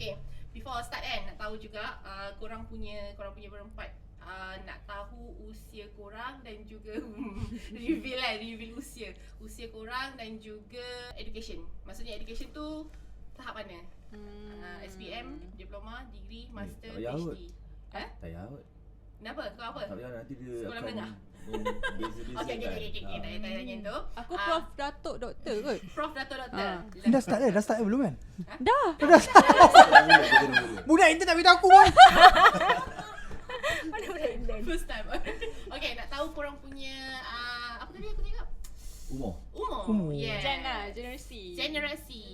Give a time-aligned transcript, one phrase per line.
[0.00, 0.16] Okay,
[0.56, 3.92] before start kan nak tahu juga uh, korang punya korang punya berempat
[4.24, 6.96] uh, nak tahu usia korang dan juga
[7.76, 9.12] reveal lah, reveal usia.
[9.44, 11.60] Usia korang dan juga education.
[11.84, 12.88] Maksudnya education tu
[13.36, 13.84] tahap mana?
[14.08, 14.56] Hmm.
[14.64, 17.36] Uh, SPM, diploma, degree, master, payah kot.
[17.36, 17.52] PhD.
[17.92, 18.04] Ha?
[18.08, 18.64] Tak payah kot.
[19.20, 19.42] Kenapa?
[19.52, 19.80] Kau apa?
[19.84, 21.12] Tak payah nanti dia Sekolah akan menengah?
[21.48, 23.18] Beza-beza Okay, okay, okay, okay, okay.
[23.20, 23.96] Tak payah tanya tu.
[24.16, 24.44] Aku Ah.
[24.46, 25.78] Prof Datuk Doktor kot.
[25.92, 26.62] Prof Dato' Doktor.
[26.62, 26.78] Ah.
[27.10, 27.50] Dah start dah?
[27.50, 28.14] Dah start dah belum kan?
[28.62, 28.86] Dah.
[30.88, 31.88] Budak intern tak beritahu aku pun.
[33.90, 34.60] Mana boleh intern?
[34.64, 35.06] First time.
[35.74, 38.46] okay, nak tahu korang punya uh, apa tadi aku cakap?
[39.10, 39.34] Umur.
[39.50, 39.82] Umur.
[39.90, 40.08] Umur.
[40.14, 40.38] Yeah.
[40.38, 41.42] Gen lah, generasi.
[41.58, 42.24] Generasi.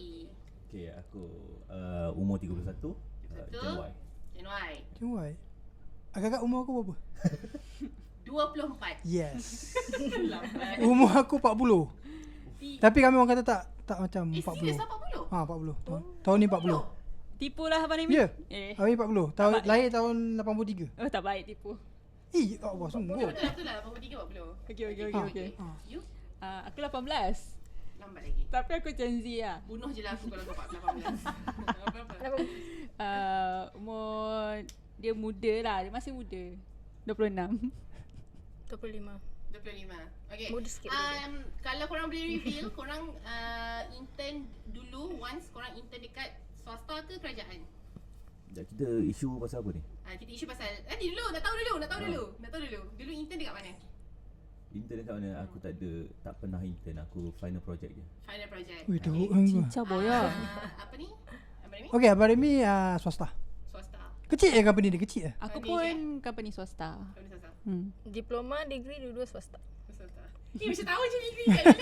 [0.69, 1.25] Okay, aku
[1.73, 2.53] uh, umur 31.
[2.53, 2.95] Uh,
[3.33, 3.65] Betul.
[3.65, 3.91] Gen Y.
[4.37, 4.73] Gen Y.
[5.01, 5.33] Cuma why?
[6.13, 6.95] Agak-agak umur aku berapa?
[8.27, 9.01] 24.
[9.03, 9.73] Yes.
[10.33, 10.77] Lambat.
[10.83, 11.89] Umur aku 40.
[12.57, 14.59] Di- Tapi kami orang kata tak tak macam Eh, 40.
[14.59, 15.31] serius lah 40?
[15.31, 15.87] Ha 40.
[15.87, 16.83] Tahun, tahun ni 40.
[17.37, 18.13] Tipu lah Abang Nami.
[18.13, 18.27] Ya.
[18.49, 18.73] Eh.
[18.75, 19.31] Habis 40.
[19.31, 20.89] Tahun Abang- lahir tahun 83.
[20.97, 21.71] Oh tak baik tipu.
[22.31, 23.15] Eh, ya Allah sungguh.
[23.15, 23.75] Betul lah, betul lah.
[23.81, 24.67] 43, 40.
[24.67, 25.09] Okey okey Ah.
[25.09, 25.49] okey okey.
[25.55, 25.67] Ha.
[25.87, 26.01] You?
[26.39, 27.55] Ah, aku 18.
[27.97, 28.43] Lambat lagi.
[28.47, 29.57] Tapi aku Gen Z lah.
[29.65, 31.17] Bunuh je lah aku kalau kau 18.
[31.65, 32.13] Apa-apa.
[32.13, 32.37] Kenapa?
[32.97, 34.61] Uh, umur
[34.97, 35.77] dia muda lah.
[35.81, 36.43] Dia masih muda.
[37.05, 37.71] 26.
[38.69, 39.03] 25.
[39.53, 39.89] 25.
[40.29, 40.49] Okay.
[40.51, 41.23] Muda sikit lagi.
[41.23, 46.29] Um, kalau korang boleh reveal, korang uh, intern dulu once korang intern dekat
[46.59, 47.63] swasta ke kerajaan?
[48.47, 49.83] Sekejap, kita isu pasal apa ni?
[50.03, 52.07] Uh, kita isu pasal Tadi dulu, nak tahu dulu, nak tahu Ah.
[52.07, 53.73] dulu Nak tahu dulu Dulu intern dekat mana?
[54.73, 55.31] Intern dekat mana?
[55.45, 56.97] Aku tak ada, tak pernah intern.
[57.01, 58.05] Aku final project je.
[58.25, 59.61] Final project Wih, teruk kan kau.
[59.63, 60.21] Cincang boya.
[60.27, 60.31] uh,
[60.83, 61.09] Apa ni?
[61.63, 61.87] Apa ni?
[61.91, 63.29] Okey, Abang Remy uh, swasta.
[64.27, 65.33] Kecil je company dia, kecil je.
[65.39, 66.99] Aku pun company swasta.
[66.99, 67.91] Company swasta Hmm.
[68.07, 69.59] Diploma, degree dua-dua swasta.
[69.91, 70.23] Swasta
[70.63, 71.65] Eh macam tahu je degree kat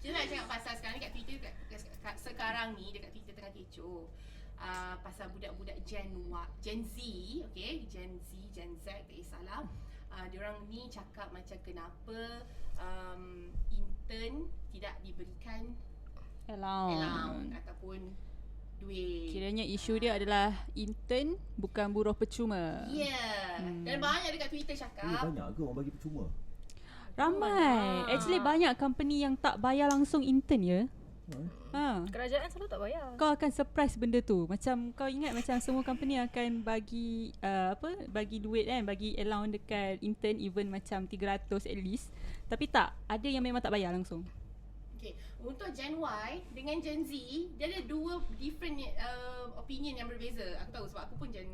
[0.00, 3.34] Kita nak cakap pasal sekarang ni kat Twitter kat, kat, kat, Sekarang ni dekat Twitter
[3.34, 4.06] tengah kecoh
[4.62, 6.96] uh, Pasal budak-budak Gen Y, Gen Z
[7.50, 9.66] Okay Gen Z, Gen Z tak kisahlah
[10.14, 12.46] uh, Diorang ni cakap macam kenapa
[12.78, 15.74] um, Intern tidak diberikan
[16.46, 16.94] Allowance.
[16.96, 17.98] allowance Ataupun
[18.80, 22.88] duit Kiranya isu dia adalah intern bukan buruh percuma.
[22.88, 23.60] Ya yeah.
[23.60, 23.84] Hmm.
[23.84, 26.24] Dan banyak dekat Twitter Eh, cakap banyak ke orang bagi percuma?
[27.14, 28.08] Ramai.
[28.08, 28.12] Ah.
[28.16, 30.80] Actually banyak company yang tak bayar langsung intern ya.
[31.70, 32.02] Ha.
[32.10, 33.06] Kerajaan selalu tak bayar.
[33.14, 34.50] Kau akan surprise benda tu.
[34.50, 39.54] Macam kau ingat macam semua company akan bagi uh, apa bagi duit kan, bagi allowance
[39.54, 42.10] dekat intern even macam 300 at least.
[42.50, 44.26] Tapi tak, ada yang memang tak bayar langsung.
[45.00, 47.16] Okay, untuk Gen Y dengan Gen Z,
[47.56, 50.60] dia ada dua different uh, opinion yang berbeza.
[50.60, 51.48] Aku tahu sebab aku pun Gen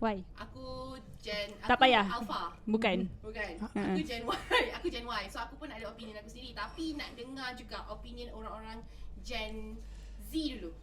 [0.00, 0.20] Why?
[0.36, 2.04] aku Gen Tak aku payah.
[2.04, 2.52] Alpha.
[2.68, 3.08] Bukan.
[3.24, 3.52] Bukan.
[3.64, 3.80] Ha-ha.
[3.96, 4.36] Aku Gen Y.
[4.76, 5.22] Aku Gen Y.
[5.32, 8.84] So aku pun ada opinion aku sendiri tapi nak dengar juga opinion orang-orang
[9.24, 9.80] Gen
[10.28, 10.76] Z dulu.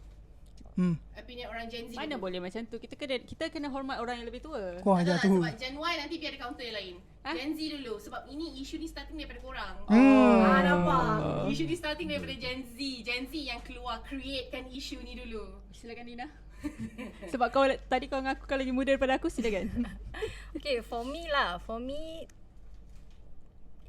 [0.78, 0.94] Hmm.
[1.18, 2.30] Opinion orang Gen Z Mana dulu.
[2.30, 2.78] boleh macam tu?
[2.78, 4.78] Kita kena kita kena hormat orang yang lebih tua.
[4.78, 5.26] Kau ajar tu.
[5.34, 6.94] sebab Gen Y nanti biar ada counter yang lain.
[7.26, 7.30] Ha?
[7.34, 9.74] Gen Z dulu sebab ini isu ni starting daripada korang.
[9.90, 10.38] Hmm.
[10.46, 11.50] Ah nampak.
[11.50, 12.78] Isu ni starting daripada Gen Z.
[12.78, 15.50] Gen Z yang keluar createkan isu ni dulu.
[15.74, 16.26] Silakan Dina.
[17.34, 19.66] Sebab kau tadi kau ngaku kau lagi muda daripada aku silakan.
[20.54, 21.58] Okay, for me lah.
[21.62, 22.26] For me,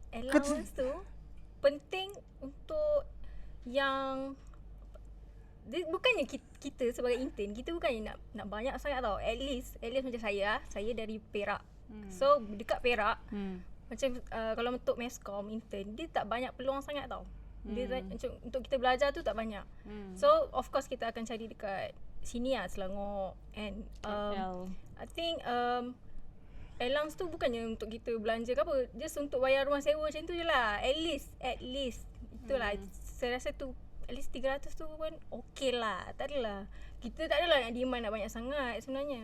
[0.09, 0.89] allowance tu
[1.59, 3.05] penting untuk
[3.65, 4.33] yang
[5.65, 9.79] dia bukannya kita, kita sebagai intern kita bukannya nak nak banyak sangat tau at least
[9.79, 12.11] at least macam saya lah saya dari Perak hmm.
[12.11, 13.63] so dekat Perak Hmm.
[13.87, 17.23] macam uh, kalau untuk meskom intern dia tak banyak peluang sangat tau
[17.63, 17.91] dia Hmm.
[17.91, 20.13] tak, macam untuk kita belajar tu tak banyak Hmm.
[20.19, 24.57] so of course kita akan cari dekat sini lah Selangor and um, KL.
[24.99, 25.95] I think um,
[26.79, 30.35] allowance tu bukannya untuk kita belanja ke apa just untuk bayar rumah sewa macam tu
[30.35, 32.03] je lah at least at least
[32.43, 32.87] itulah hmm.
[33.19, 33.71] saya rasa tu
[34.09, 36.65] at least 300 tu pun okay lah tak adalah
[36.97, 39.21] kita tak adalah nak demand nak banyak sangat sebenarnya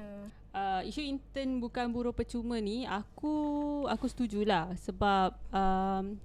[0.54, 3.34] uh, isu intern bukan buruh percuma ni aku
[3.90, 6.16] aku setujulah sebab um,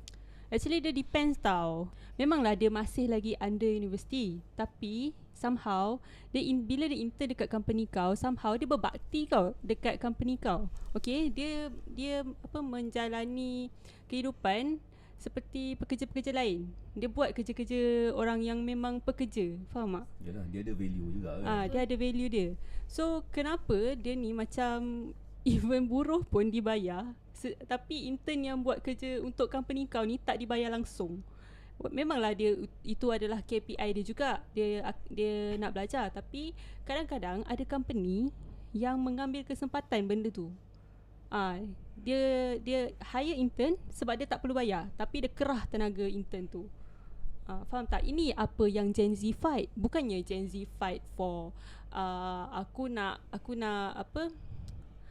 [0.50, 1.88] actually dia depends tau.
[2.18, 5.96] Memanglah dia masih lagi under university tapi somehow
[6.34, 10.68] dia in, bila dia intern dekat company kau somehow dia berbakti kau dekat company kau.
[10.92, 13.72] Okay dia dia apa menjalani
[14.10, 14.82] kehidupan
[15.20, 16.72] seperti pekerja-pekerja lain.
[16.96, 19.52] Dia buat kerja-kerja orang yang memang pekerja.
[19.68, 20.06] Faham tak?
[20.24, 21.44] Yalah, dia ada value juga kan.
[21.44, 22.48] Ah, dia ada value dia.
[22.88, 25.12] So kenapa dia ni macam
[25.44, 27.04] even buruh pun dibayar
[27.36, 31.20] se- tapi intern yang buat kerja untuk company kau ni tak dibayar langsung.
[31.80, 34.30] Memanglah dia itu adalah KPI dia juga.
[34.52, 36.52] Dia dia nak belajar tapi
[36.84, 38.28] kadang-kadang ada company
[38.72, 40.52] yang mengambil kesempatan benda tu.
[41.30, 41.62] Ah,
[42.00, 46.66] dia dia hire intern sebab dia tak perlu bayar tapi dia kerah tenaga intern tu.
[47.46, 48.02] Uh, faham tak?
[48.06, 49.70] Ini apa yang Gen Z fight.
[49.74, 51.54] Bukannya Gen Z fight for
[51.94, 54.30] uh, aku nak aku nak apa?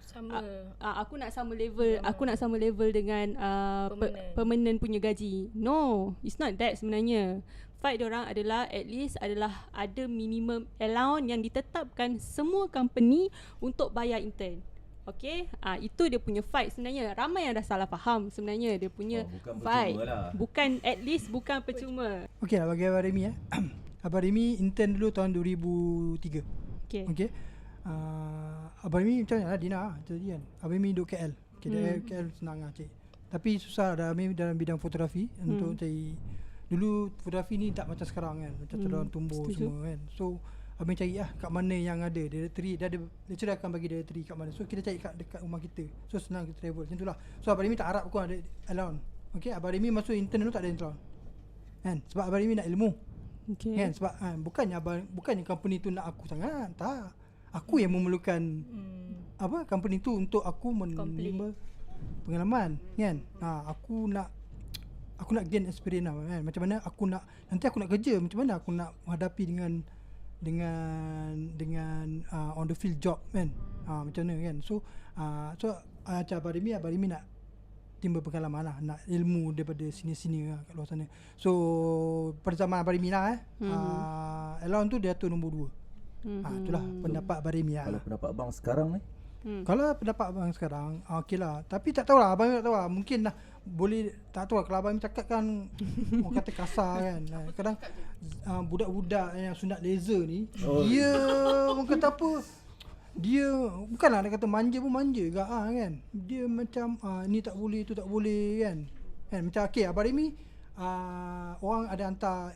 [0.10, 0.42] Sama.
[0.42, 2.08] Uh, aku nak sama level, Sama.
[2.10, 3.94] aku nak sama level dengan uh, Permanent.
[3.94, 4.34] permanent.
[4.34, 5.54] permanent punya gaji.
[5.54, 7.46] No, it's not that sebenarnya.
[7.80, 13.30] Fight orang adalah at least adalah ada minimum allowance yang ditetapkan semua company
[13.62, 14.60] untuk bayar intern.
[15.06, 17.14] Okay, ah itu dia punya fight sebenarnya.
[17.14, 19.96] Ramai yang dah salah faham sebenarnya dia punya Oh, bukan fight.
[19.96, 20.30] percuma lah.
[20.32, 22.10] Bukan at least bukan percuma.
[22.40, 23.36] Okey lah bagi Abang Remy eh.
[24.06, 26.46] Abang Remy intern dulu tahun 2003.
[26.86, 27.04] Okay.
[27.06, 27.30] Okey.
[27.82, 31.68] Uh, Abang Remy macam mana lah Dina lah Jadi kan Abang Remy duduk KL okay,
[31.72, 32.04] hmm.
[32.04, 32.90] KL senang lah cik
[33.30, 35.48] Tapi susah ada Abang Remy dalam bidang fotografi hmm.
[35.48, 36.12] Untuk cari
[36.68, 39.10] Dulu fotografi ni tak macam sekarang kan Macam Hmm, hmm.
[39.10, 39.58] tumbuh setuju.
[39.66, 40.26] semua kan So
[40.80, 44.36] Abang cari lah kat mana yang ada Directory Dia ada Lecturer akan bagi directory kat
[44.40, 47.20] mana So kita cari kat dekat rumah kita So senang kita travel Macam tu lah
[47.44, 48.40] So Abang Remy tak harap pun ada
[48.72, 49.04] allowance
[49.36, 51.04] Okay Abang Remy masuk intern dulu tak ada allowance
[51.84, 52.90] Kan Sebab Abang Remy nak ilmu
[53.50, 53.74] Okay.
[53.82, 56.70] Kan sebab ha, bukannya abang bukannya company tu nak aku sangat.
[56.78, 57.10] Tak.
[57.50, 59.26] Aku yang memerlukan Hmm.
[59.42, 61.50] apa company tu untuk aku menerima
[62.30, 63.26] pengalaman kan.
[63.42, 64.30] Ha, aku nak
[65.18, 66.42] aku nak gain experience lah kan.
[66.46, 69.72] Macam mana aku nak nanti aku nak kerja macam mana aku nak menghadapi dengan
[70.40, 73.52] dengan dengan uh, on the field job kan.
[73.86, 74.58] Ha, macam mana kan.
[74.62, 74.82] So
[75.16, 75.80] uh, so uh,
[76.18, 77.24] macam Abang Remy, Abang Remy nak
[78.00, 81.04] timbul pengalaman lah Nak ilmu daripada sini-sini lah kat luar sana
[81.36, 81.52] So
[82.40, 83.68] pada zaman Abang Remy lah eh Mhm.
[83.68, 83.76] hmm.
[83.76, 85.68] uh, Elon tu dia atur nombor
[86.24, 86.40] 2 Mhm.
[86.40, 89.02] ha, Itulah pendapat Abang Remy lah Kalau pendapat abang sekarang ni
[89.40, 89.64] Hmm.
[89.64, 93.24] Kalau pendapat abang sekarang ah, Okey lah Tapi tak tahulah Abang tak tahu lah Mungkin
[93.24, 93.32] lah
[93.66, 95.46] Boleh Tak tahu lah Kalau abang cakap kan
[96.24, 97.22] Orang kata kasar kan
[97.54, 97.76] Kadang
[98.44, 100.84] uh, Budak-budak yang sunat laser ni Oh.
[100.84, 101.10] Dia
[101.68, 102.44] Orang kata apa
[103.20, 103.52] dia
[103.90, 106.00] bukanlah dia kata manja pun manja juga ah kan.
[106.14, 108.78] Dia macam ah ni tak boleh tu tak boleh kan.
[109.28, 110.28] Kan macam okey abang Remy
[110.80, 112.56] ah orang ada hantar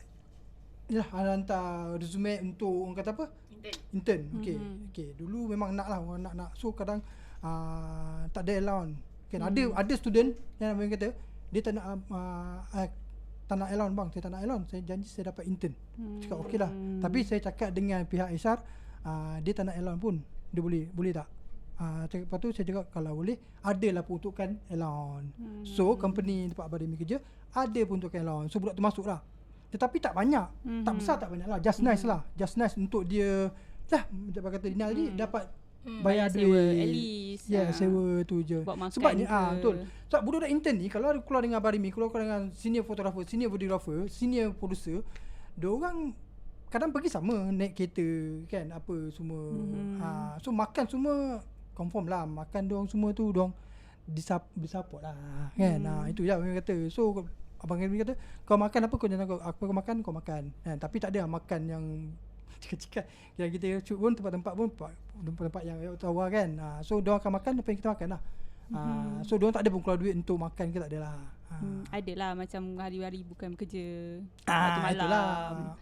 [0.88, 1.66] yalah ada hantar
[2.00, 3.24] resume untuk orang kata apa?
[3.52, 3.76] Intern.
[3.92, 4.76] intern okey Mhm.
[4.88, 7.04] okey dulu memang nak lah orang nak nak so kadang
[7.44, 8.96] uh, tak ada allowance
[9.34, 10.30] kan ada ada student
[10.62, 11.08] yang abang kata
[11.50, 12.88] dia tak nak uh, uh,
[13.44, 15.74] tak nak allowance bang saya tak nak allowance saya janji saya dapat intern.
[16.24, 16.70] Cakap okey lah.
[17.04, 18.58] Tapi saya cakap dengan pihak HR
[19.04, 20.16] uh, dia tak nak allowance pun.
[20.48, 21.28] Dia boleh boleh tak?
[21.74, 23.34] Uh, cakap, lepas tu saya cakap kalau boleh
[23.66, 25.66] adalah peruntukan allowance Hmm.
[25.66, 27.18] So company tempat Abang Remy kerja
[27.50, 29.20] Ada peruntukan allowance So budak tu masuk lah.
[29.74, 30.46] Tetapi tak banyak.
[30.62, 30.86] Mhm.
[30.86, 32.22] Tak besar tak banyak lah Just nice lah.
[32.38, 33.50] Just nice untuk dia.
[33.90, 35.44] Lah macam kata Dina tadi Dapat
[35.84, 36.00] Hmm.
[36.00, 37.44] bayar duit sewa, at least.
[37.44, 37.76] Ya yeah, Ah.
[37.76, 39.36] sewa tu je Buat makan Sebabnya ke.
[39.36, 39.74] ah betul
[40.06, 44.08] Sebab budak-budak intern ni Kalau keluar dengan Abang Remy Keluar dengan senior photographer Senior videographer
[44.08, 45.04] Senior producer
[45.52, 46.16] Diorang
[46.66, 48.06] Kadang pergi sama Naik kereta
[48.48, 50.00] Kan apa semua Mhm.
[50.00, 53.52] ah, So makan semua Confirm lah Makan diorang semua tu Diorang
[54.04, 55.16] disap, Disupport lah
[55.52, 55.92] Kan Hmm.
[55.92, 57.12] ah, Itu je abang kata So
[57.60, 60.76] Abang Remy kata Kau makan apa kau jangan kau Aku kau makan kau makan kan?
[60.76, 61.84] Tapi tak ada lah makan yang
[62.62, 63.04] Cakap-cakap
[63.34, 67.18] Yang kita shoot pun Tempat-tempat pun pa- Tempat-tempat yang tahu lah kan ah, So diorang
[67.18, 68.22] akan makan Apa yang kita makan lah
[68.66, 71.18] Ah, so diorang tak ada pun keluar duit untuk makan ke tak ada lah.
[71.46, 71.60] Ah.
[71.60, 73.84] Hmm, adalah macam hari-hari bukan bekerja.
[74.48, 74.94] Ah, Waktu malam.
[74.96, 75.24] itulah.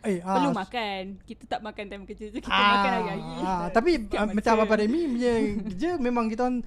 [0.03, 1.03] Eh, ah, Perlu makan.
[1.23, 2.39] Kita tak makan time kerja je.
[2.43, 3.23] Kita Ah, makan hari-hari.
[3.39, 4.35] ah, tapi masa.
[4.35, 5.33] macam Abang Remy punya
[5.65, 6.59] kerja memang kita orang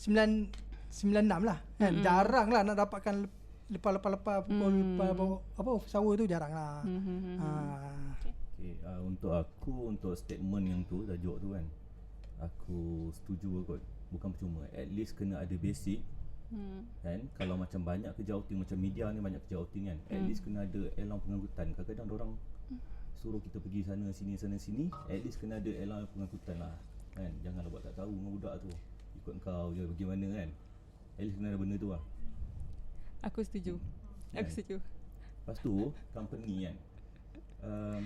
[0.00, 0.48] 9
[0.90, 1.92] 96 lah kan.
[1.92, 2.02] Mm-mm.
[2.02, 3.38] Jarang lah nak dapatkan lep-
[3.70, 4.96] lepas-lepas-lepas pukul Hmm.
[4.96, 5.24] lepas, apa,
[5.54, 6.80] apa hour tu jarang lah.
[6.80, 7.38] Hmm, hmm, hmm, hmm.
[7.38, 8.29] Ah.
[8.60, 11.64] Okay, uh, untuk aku untuk statement yang tu tajuk tu kan
[12.38, 13.80] aku setuju kot
[14.10, 16.00] bukan percuma at least kena ada basic
[16.50, 16.82] Hmm.
[17.00, 20.26] kan kalau macam banyak kerja outing macam media ni banyak kerja outing kan at Hmm.
[20.26, 22.30] least kena ada allowance pengangkutan kadang-kadang orang
[23.14, 26.74] suruh kita pergi sana sini sana sini at least kena ada allowance pengangkutan lah
[27.14, 28.70] kan janganlah buat tak tahu dengan budak tu
[29.16, 30.48] ikut kau je bagaimana kan
[31.16, 32.02] at least kena ada benda tu lah
[33.22, 33.76] Aku setuju.
[34.32, 34.50] Aku Kan?
[34.50, 34.76] setuju.
[34.82, 36.76] Lepas tu company kan
[37.62, 38.02] um,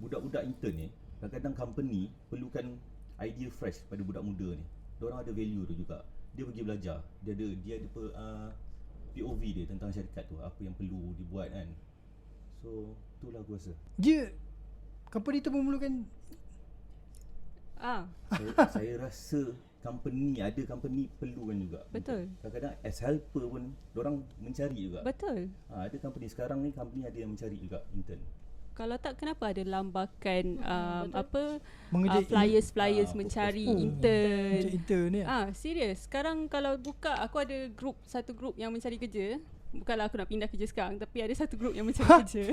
[0.00, 0.88] Budak-budak intern ni
[1.20, 2.80] Kadang-kadang company perlukan
[3.20, 4.64] idea fresh pada budak muda ni.
[4.96, 6.00] Diorang ada value tu juga.
[6.32, 6.98] Dia pergi belajar.
[7.20, 8.48] Dia ada dia ada pe, uh,
[9.12, 10.40] POV dia tentang syarikat tu.
[10.40, 11.68] Apa yang perlu dibuat kan.
[12.64, 13.76] So itulah aku rasa.
[14.00, 14.32] Dia
[15.12, 16.08] company tu memerlukan
[17.80, 21.80] Ah, saya, saya rasa company ada company perlukan juga.
[21.92, 22.32] Betul.
[22.40, 25.00] Kadang-kadang as helper pun Diorang mencari juga.
[25.00, 25.48] Betul.
[25.72, 28.20] ha, Ada company sekarang ni Company ada yang mencari juga intern
[28.80, 31.20] Kalau tak kenapa ada lambakan um, betul.
[31.20, 31.42] apa
[32.16, 34.62] uh, flyers flyers Ah, mencari oh, intern.
[34.72, 35.20] Intern ni.
[35.20, 36.08] Ah, serius.
[36.08, 39.36] Sekarang kalau buka aku ada group satu group yang mencari kerja.
[39.70, 42.44] Bukanlah aku nak pindah kerja sekarang tapi ada satu group yang mencari kerja.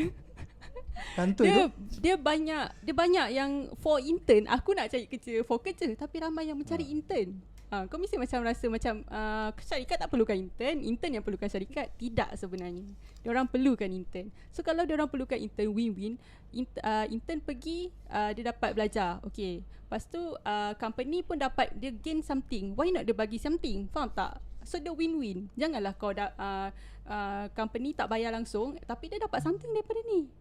[1.32, 1.46] Tu.
[1.46, 4.52] dia dia banyak dia banyak yang for intern.
[4.52, 6.92] Aku nak cari kerja for kerja tapi ramai yang mencari Ah.
[6.92, 7.40] intern.
[7.68, 11.92] Ah, kau mesti macam rasa macam uh, syarikat tak perlukan intern, intern yang perlukan syarikat.
[12.00, 12.88] Tidak sebenarnya.
[13.20, 14.32] Diorang perlukan intern.
[14.56, 16.16] So kalau diorang perlukan intern win-win,
[16.56, 19.20] int, uh, intern pergi uh, dia dapat belajar.
[19.28, 19.68] Okay.
[19.84, 22.72] Lepas tu uh, company pun dapat dia gain something.
[22.72, 23.92] Why not dia bagi something?
[23.92, 24.40] Faham tak?
[24.64, 25.52] So dia win-win.
[25.60, 26.72] Janganlah kau da, uh,
[27.04, 30.32] uh, company tak bayar langsung tapi dia dapat something daripada ni.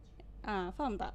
[0.46, 1.10] Uh, faham tak?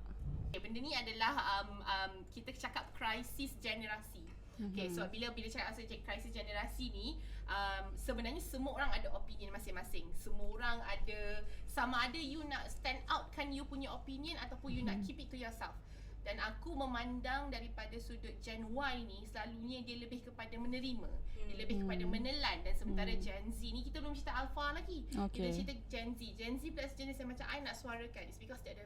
[0.51, 4.30] Okay, benda ni adalah um, um, kita cakap krisis generasi.
[4.61, 7.17] Okay, so bila bila cakap pasal krisis generasi ni,
[7.49, 10.05] um, sebenarnya semua orang ada opinion masing-masing.
[10.13, 14.85] Semua orang ada sama ada you nak stand out kan you punya opinion ataupun you
[14.85, 15.73] nak keep it to yourself.
[16.21, 21.09] Dan aku memandang daripada sudut Gen Y ni selalunya dia lebih kepada menerima.
[21.33, 25.09] Dia lebih kepada menelan dan sementara Gen Z ni kita belum cerita alpha lagi.
[25.09, 25.49] Kita Okay.
[25.49, 26.21] cerita Gen Z.
[26.37, 28.85] Gen Z plus jenis yang macam I nak suarakan is because dia ada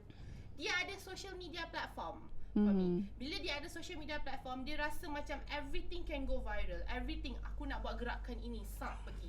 [0.55, 2.23] dia ada social media platform.
[2.55, 3.03] For me.
[3.19, 6.79] Bila dia ada social media platform, dia rasa macam everything can go viral.
[6.87, 9.27] Everything aku nak buat gerakan ini, sap pergi.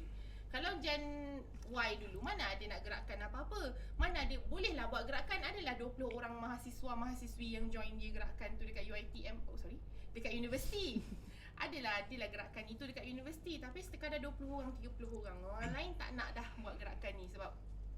[0.54, 1.02] Kalau Gen
[1.66, 3.74] Y dulu, mana ada nak gerakan apa-apa?
[3.98, 5.42] Mana ada, bolehlah buat gerakan.
[5.42, 9.42] Adalah 20 orang mahasiswa-mahasiswi yang join dia gerakan tu dekat UiTM.
[9.50, 9.82] Oh sorry.
[10.14, 11.02] Dekat universiti.
[11.66, 13.58] adalah, adalah gerakan itu dekat universiti.
[13.58, 15.36] Tapi sekadar 20 orang, 30 orang.
[15.50, 17.50] Orang lain tak nak dah buat gerakan ni sebab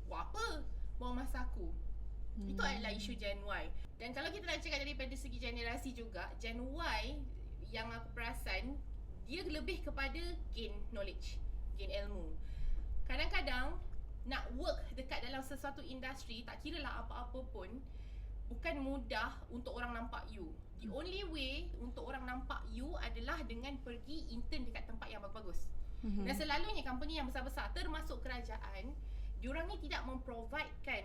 [0.09, 0.65] buat apa?
[0.97, 1.69] Buang masa aku.
[2.38, 2.54] Hmm.
[2.54, 3.64] Itu adalah isu Gen Y.
[3.99, 7.02] Dan kalau kita nak cakap daripada segi generasi juga, Gen Y
[7.75, 8.78] yang aku perasan
[9.28, 10.23] dia lebih kepada
[10.57, 11.37] gain knowledge,
[11.76, 12.33] gain ilmu.
[13.04, 13.76] Kadang-kadang
[14.28, 17.68] nak work dekat dalam sesuatu industri tak kira lah apa-apa pun
[18.49, 20.49] bukan mudah untuk orang nampak you.
[20.78, 25.68] The only way untuk orang nampak you adalah dengan pergi intern dekat tempat yang bagus-bagus.
[26.07, 26.25] Mhm.
[26.25, 28.95] Dan selalunya company yang besar-besar termasuk kerajaan,
[29.42, 31.04] diorang ni tidak memprovidekan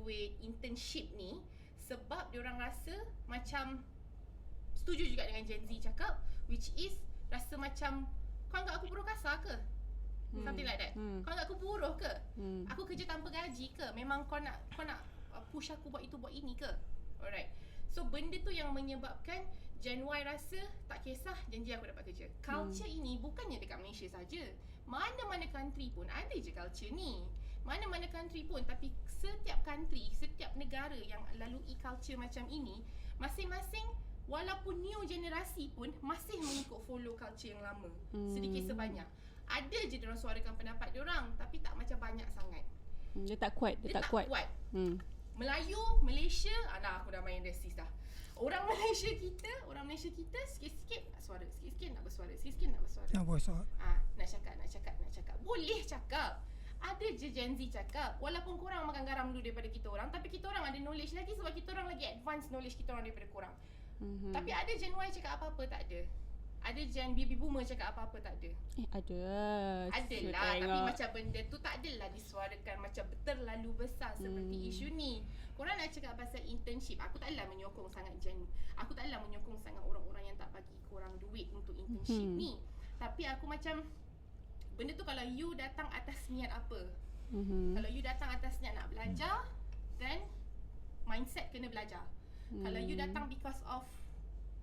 [0.00, 1.36] duit internship ni
[1.84, 2.94] sebab diorang rasa
[3.28, 3.84] macam
[4.72, 6.16] setuju juga dengan Gen Z cakap
[6.48, 6.96] which is
[7.30, 8.08] rasa macam
[8.50, 9.54] kau anggap aku buruh kasar ke?
[10.34, 10.42] Hmm.
[10.42, 10.92] Something like that.
[10.98, 11.22] Hmm.
[11.22, 12.10] Kau anggap aku buruh ke?
[12.34, 12.66] Hmm.
[12.74, 13.86] Aku kerja tanpa gaji ke?
[13.94, 14.98] Memang kau nak kau nak
[15.30, 16.70] uh, push aku buat itu buat ini ke?
[17.22, 17.50] Alright.
[17.94, 19.46] So benda tu yang menyebabkan
[19.80, 22.26] Gen Y rasa tak kisah janji aku dapat kerja.
[22.42, 22.98] Culture hmm.
[23.02, 24.42] ini bukannya dekat Malaysia saja.
[24.90, 27.22] Mana-mana country pun ada je culture ni.
[27.64, 32.82] Mana-mana country pun tapi setiap country, setiap negara yang lalui culture macam ini,
[33.20, 33.84] masing-masing
[34.30, 37.90] walaupun new generasi pun masih mengikut follow culture yang lama.
[38.14, 38.30] Hmm.
[38.30, 39.06] Sedikit sebanyak.
[39.50, 42.62] Ada je diorang suarakan pendapat diorang tapi tak macam banyak sangat.
[43.12, 44.30] Hmm, Dia tak kuat, dia, Dia tak, kuat.
[44.30, 44.46] kuat.
[44.70, 45.02] Hmm.
[45.34, 47.88] Melayu, Malaysia, ah, nah aku dah main rasis dah.
[48.38, 53.10] Orang Malaysia kita, orang Malaysia kita sikit-sikit nak suara, sikit-sikit nak bersuara, sikit-sikit nak bersuara.
[53.10, 53.66] Nak voice out.
[53.82, 55.36] Ah, nak cakap, nak cakap, nak cakap.
[55.42, 56.32] Boleh cakap.
[56.80, 60.46] Ada je Gen Z cakap Walaupun korang makan garam dulu daripada kita orang Tapi kita
[60.46, 63.56] orang ada knowledge lagi Sebab kita orang lagi advance knowledge kita orang daripada korang
[64.00, 64.32] Mhm.
[64.32, 66.00] Tapi ada Gen Y cakap apa-apa tak ada
[66.62, 68.48] Ada Gen baby boomer cakap apa-apa tak ada
[68.80, 69.20] Eh ada.
[69.92, 74.68] Adalah Tapi macam benda tu tak adalah disuarakan Macam terlalu besar seperti Hmm.
[74.72, 75.20] isu ni
[75.52, 78.40] Korang nak cakap pasal internship Aku taklah menyokong sangat Gen
[78.78, 82.40] Aku taklah menyokong sangat orang-orang yang tak bagi korang duit untuk internship Hmm.
[82.40, 82.56] ni
[82.96, 83.84] Tapi aku macam
[84.80, 86.88] Benda tu kalau you datang atas niat apa
[87.36, 87.76] Mhm.
[87.76, 89.44] Kalau you datang atas niat nak belajar
[90.00, 90.24] Then
[91.04, 92.00] Mindset kena belajar
[92.48, 92.64] Hmm.
[92.66, 93.84] Kalau you datang because of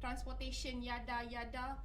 [0.02, 1.80] Transportation yada yada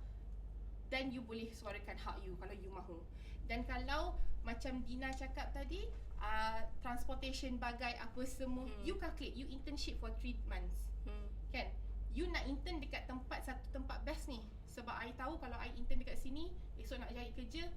[0.89, 2.99] Then you boleh suarakan hak you Kalau you mahu
[3.47, 5.87] Dan kalau Macam Dina cakap tadi
[6.19, 8.83] uh, Transportation bagai apa semua Hmm.
[8.83, 11.29] You calculate You internship for 3 months Hmm.
[11.53, 11.69] Kan
[12.17, 16.01] You nak intern dekat tempat Satu tempat best ni Sebab I tahu Kalau I intern
[16.03, 17.69] dekat sini Esok nak cari kerja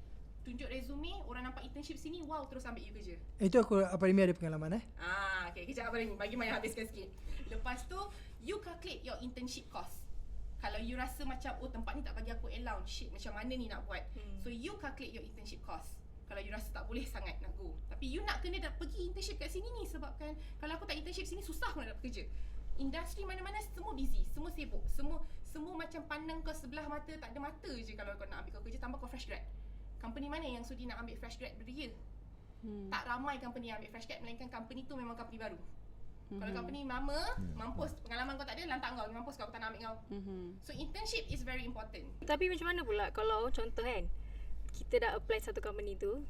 [0.46, 4.34] Tunjuk resume Orang nampak internship sini Wow terus ambil you kerja Itu aku apa ada
[4.38, 4.84] pengalaman eh.
[5.02, 6.14] Ah, okay, kejap apa ni?
[6.14, 7.08] Bagi Maya habiskan sikit.
[7.48, 7.96] Lepas tu,
[8.44, 10.04] you calculate your internship cost.
[10.60, 13.70] Kalau you rasa macam, oh tempat ni tak bagi aku allowance, shit, macam mana ni
[13.70, 14.02] nak buat?
[14.18, 14.42] Hmm.
[14.42, 15.94] So, you calculate your internship cost.
[16.26, 17.70] Kalau you rasa tak boleh sangat nak go.
[17.86, 21.30] Tapi you nak kena dah pergi internship kat sini ni sebabkan kalau aku tak internship
[21.30, 22.24] sini, susah aku nak dapat kerja.
[22.82, 27.40] Industri mana-mana semua busy, semua sibuk, semua semua macam pandang kau sebelah mata, tak ada
[27.40, 29.46] mata je kalau kau nak ambil kau kerja tambah kau fresh grad.
[30.00, 31.90] Company mana yang sudi nak ambil fresh grad beria?
[32.66, 32.90] Hmm.
[32.90, 35.60] Tak ramai company yang ambil fresh grad melainkan company tu memang company baru.
[36.26, 36.42] Mhm.
[36.42, 37.20] Kalau company lama,
[37.54, 39.98] mampus pengalaman kau tak ada, lantak kau, mampus kau, aku tak nak ambil kau.
[40.10, 40.58] Mhm.
[40.66, 42.10] So internship is very important.
[42.26, 44.10] Tapi macam mana pula kalau contoh kan
[44.74, 46.26] kita dah apply satu company tu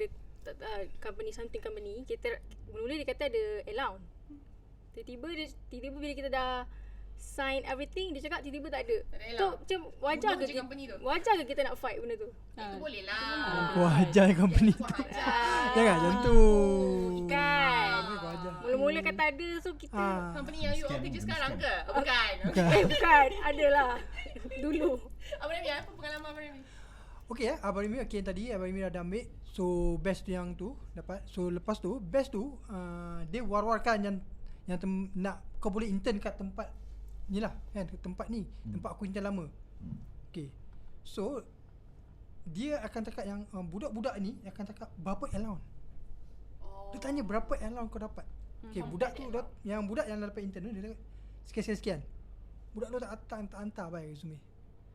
[0.00, 0.08] the,
[0.48, 2.40] uh, company something company kita
[2.72, 4.08] mula dia kata ada allowance.
[4.96, 6.50] Tiba-tiba dia tiba-tiba bila kita dah
[7.16, 8.96] sign everything dia cakap tiba-tiba tak ada.
[9.04, 9.58] Tak Tu allowance.
[9.58, 10.96] macam wajar Bunuh ke kita, tu.
[11.02, 12.28] wajar ke kita nak fight benda tu?
[12.30, 13.70] Itu boleh lah.
[13.70, 14.84] Kau ajar company tu.
[15.74, 16.38] Jangan macam tu.
[17.26, 17.90] Kan.
[18.64, 20.32] Mula-mula kata ada so kita Ah.
[20.32, 21.74] Company yang you kerja sekarang ke?
[21.86, 22.32] Oh, bukan.
[22.44, 22.66] Bukan.
[22.66, 23.90] eh bukan adalah
[24.58, 24.90] dulu.
[25.36, 25.68] Apa Remy?
[25.70, 26.60] Apa pengalaman apa Remy?
[27.24, 29.64] Okay eh Abang Rimi okay tadi Abang Rimi dah ambil So
[29.96, 34.16] best tu yang tu Dapat So lepas tu Best tu uh, Dia war-warkan yang
[34.68, 36.68] Yang tem, nak Kau boleh intern kat tempat
[37.26, 38.72] Ni lah kan Tempat ni Hmm.
[38.76, 39.44] Tempat aku intern lama
[39.80, 39.96] Hmm.
[40.28, 40.48] Okay
[41.02, 41.44] So
[42.44, 45.64] Dia akan cakap yang uh, Budak-budak ni Akan cakap Berapa allowance
[46.60, 46.92] Oh.
[46.92, 48.24] Dia tanya berapa allowance kau dapat
[48.64, 48.90] Okay Hmm.
[48.90, 51.00] budak tu dah, Yang budak yang dah dapat intern tu Dia cakap
[51.44, 52.00] Sekian-sekian
[52.72, 54.38] Budak tu tak hantar, tak hantar bayar resume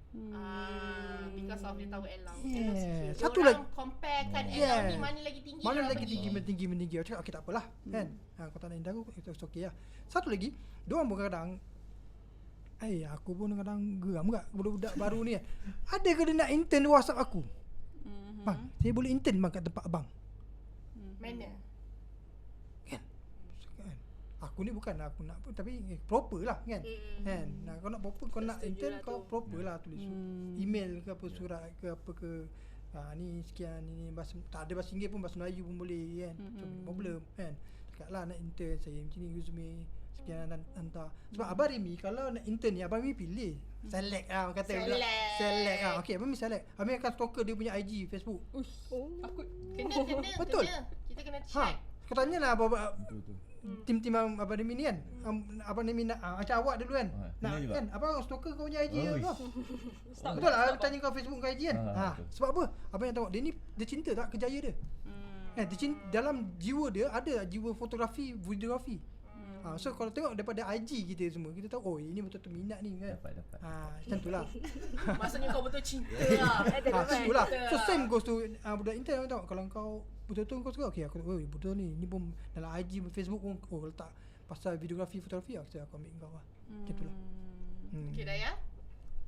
[0.10, 0.34] Hmm.
[0.34, 2.42] Ah, because of dia tahu allowance.
[2.42, 2.74] Yeah.
[2.74, 4.66] Dia Satu lagi- comparekan Yeah.
[4.66, 5.62] allowance ni mana lagi tinggi.
[5.62, 6.14] Mana lagi pergi.
[6.18, 6.96] tinggi meninggi meninggi.
[6.98, 7.94] Aku cakap okey tak apalah hmm.
[7.94, 8.08] kan.
[8.10, 9.74] Ha kau tak nak indah aku itu okey lah.
[10.10, 10.50] Satu lagi,
[10.82, 11.50] dia orang kadang
[12.80, 15.36] Eh aku pun kadang geram juga budak-budak baru ni.
[15.36, 15.44] kan.
[16.00, 17.42] Ada ke dia nak intern di WhatsApp aku?
[18.08, 18.48] Mhm.
[18.48, 20.06] Bang, saya boleh intern bang kat tempat abang.
[21.20, 21.52] Mana?
[22.88, 23.04] Kan?
[23.76, 23.98] Kan?
[24.40, 26.80] Aku ni bukan aku nak pun tapi eh, proper lah kan.
[26.80, 27.28] Mm.
[27.28, 27.48] Kan?
[27.68, 29.28] Nah, kau nak proper kau nak intern lah kau tu.
[29.28, 30.56] proper lah tulis Hmm.
[30.56, 32.48] email ke apa surat ke apa ke
[32.96, 36.04] ha, ni sekian ni, ni bahasa tak ada bahasa Inggeris pun bahasa Melayu pun boleh
[36.24, 36.84] kan so, Mm-mm.
[36.88, 37.54] problem kan
[37.92, 39.70] cakap lah nak intern saya macam ni resume
[40.20, 44.44] sekian dan hantar sebab Abang Rimi kalau nak intern ni Abang Rimi pilih select lah
[44.44, 44.86] orang kata pula.
[44.92, 45.32] Select.
[45.36, 48.74] select lah okay Abang Rimi select Abang akan stalker dia punya IG Facebook Ush.
[48.90, 49.08] Oh.
[49.22, 49.40] Aku
[49.74, 50.64] Kena, kena, Betul.
[50.64, 50.82] kena.
[51.08, 51.76] Kita kena ha check.
[52.04, 53.36] kau tanya lah Abang, Abang Betul betul.
[53.84, 57.08] tim-tim Abang Abang Rimi ni kan um, Abang Rimi nak ah, macam awak dulu kan
[57.10, 57.74] Ha, nak juga.
[57.74, 59.36] kan Abang stalker kau punya IG Oh, kau
[60.18, 60.32] stop.
[60.36, 61.78] Betul lah tanya kau Facebook kau IG kan.
[61.82, 62.26] Ah, Ha, betul.
[62.30, 62.64] sebab apa?
[62.90, 64.74] Abang yang tengok dia ni dia cinta tak kerjaya dia.
[65.08, 65.56] Hmm.
[65.56, 69.00] Kan dia cinta, dalam jiwa dia ada jiwa fotografi, videografi.
[69.60, 69.76] Hmm.
[69.76, 72.96] Ha, so kalau tengok daripada IG kita semua kita tahu oh ini betul-betul minat ni
[72.96, 73.20] kan.
[73.20, 73.60] Dapat dapat.
[73.60, 74.44] Ha, macam tu lah.
[75.20, 76.64] Maksudnya kau betul cinta lah.
[76.64, 76.82] Ha, kan?
[76.88, 77.46] macam tu lah.
[77.68, 77.84] So lah.
[77.84, 79.90] same goes to uh, budak intern tengok kalau kau
[80.32, 83.82] betul-betul kau suka okey aku oh betul ni ni pun dalam IG Facebook pun oh
[83.90, 84.10] letak
[84.48, 86.46] pasal videografi fotografi aku aku ambil kau lah.
[86.72, 87.16] Macam tu lah.
[87.90, 88.10] Hmm.
[88.14, 88.52] Okay Daya.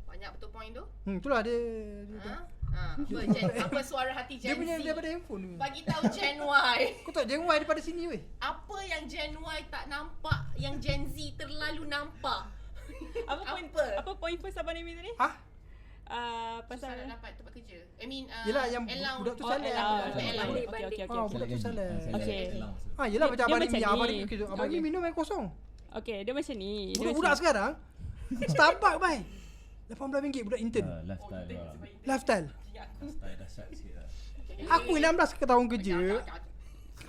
[0.08, 0.84] Banyak betul point tu.
[1.08, 1.56] Hmm, itulah dia,
[2.04, 2.44] dia, Ha?
[2.44, 2.96] dia, Ha.
[2.98, 4.84] Apa, Gen, apa suara hati Gen dia punya Z?
[4.84, 5.54] daripada handphone ni.
[5.56, 6.80] Bagi tahu Gen Y.
[7.06, 8.22] Kau tak jangan daripada sini weh.
[8.38, 12.48] Apa yang Gen Y tak nampak yang Gen Z terlalu nampak?
[13.24, 13.84] Apa point Apa?
[13.98, 15.12] apa point first Abang Remy tadi?
[15.18, 15.34] Ah,
[16.06, 17.80] Ah Pasal pasal nak dapat tempat kerja.
[17.96, 19.20] I mean uh, Yelah, yang allowance.
[19.22, 19.64] budak tu Oh, salah.
[19.64, 20.12] Allowance.
[20.12, 21.32] Okay, Balik, okay, okay, Ah, okay.
[21.32, 21.90] budak tu salah.
[22.12, 22.42] Okay.
[22.92, 24.16] Ha, yelah macam abang ni, macam abang ni.
[24.16, 24.46] ni, kerja.
[24.46, 24.82] abang ni Okay.
[24.82, 25.46] minum air kosong.
[25.92, 26.92] Okay, dia macam ni.
[26.96, 27.72] Budak-budak sekarang,
[28.46, 29.18] Starbucks bai.
[29.92, 30.88] RM18 budak intern.
[30.88, 31.76] Ah, lifestyle lah.
[32.06, 32.48] Lifestyle.
[33.02, 34.08] Lifestyle dahsyat sikit lah.
[34.78, 35.96] Aku 16 ke tahun kerja.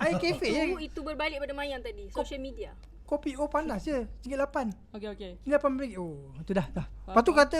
[0.01, 0.63] Air kafe je.
[0.73, 2.73] Itu, itu berbalik pada Mayang tadi, social media.
[3.03, 4.09] Kopi oh panas je.
[4.25, 4.73] RM8.
[4.95, 5.31] Okay, okay.
[5.45, 6.01] Ni RM18.
[6.01, 6.87] Oh, itu dah dah.
[6.87, 7.59] Lepas tu kata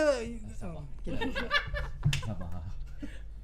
[0.66, 1.14] oh, okay.
[2.26, 2.64] Sabar.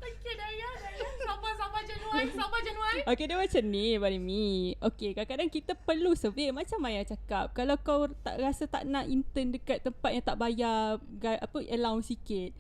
[0.01, 1.07] Okay Daya, Daya.
[1.23, 2.25] Sabar, sabar Y.
[2.35, 2.99] Sabar Y.
[3.07, 7.77] Okay dia macam ni Abang Remy Okay kadang-kadang kita perlu survey Macam Maya cakap Kalau
[7.81, 12.51] kau tak rasa tak nak intern dekat tempat yang tak bayar apa allowance sikit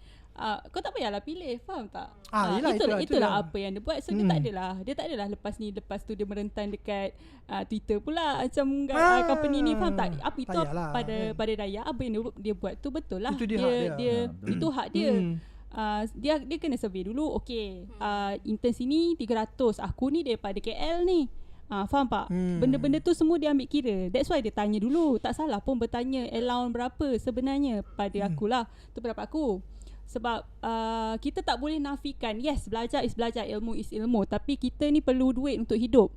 [0.40, 3.82] Uh, kau tak payahlah pilih Faham tak Ah, yelah, itulah, itulah, itulah, apa yang dia
[3.82, 4.30] buat So dia Hmm.
[4.30, 7.12] tak adalah Dia tak adalah lepas ni Lepas tu dia merentan dekat
[7.44, 11.16] uh, Twitter pula Macam Ah, uh, company ni Faham tak Apa itu tak payahlah, pada
[11.28, 11.36] kan.
[11.36, 14.16] pada Daya Apa yang dia, dia buat tu betul lah Itu dia dia, hak dia.
[14.24, 14.48] dia.
[14.48, 15.34] Itu hak dia Hmm.
[15.70, 17.68] uh, dia dia kena survey dulu okey
[18.00, 21.28] uh, intern sini 300 aku ni daripada KL ni
[21.68, 22.26] Ah, faham tak?
[22.26, 22.58] Hmm.
[22.58, 24.10] Benda-benda tu semua dia ambil kira.
[24.10, 25.14] That's why dia tanya dulu.
[25.16, 28.26] Tak salah pun bertanya allowance berapa sebenarnya pada Hmm.
[28.26, 28.64] akulah.
[28.90, 29.62] Tu pendapat aku.
[30.10, 34.90] Sebab uh, kita tak boleh nafikan yes belajar is belajar ilmu is ilmu tapi kita
[34.90, 36.10] ni perlu duit untuk hidup.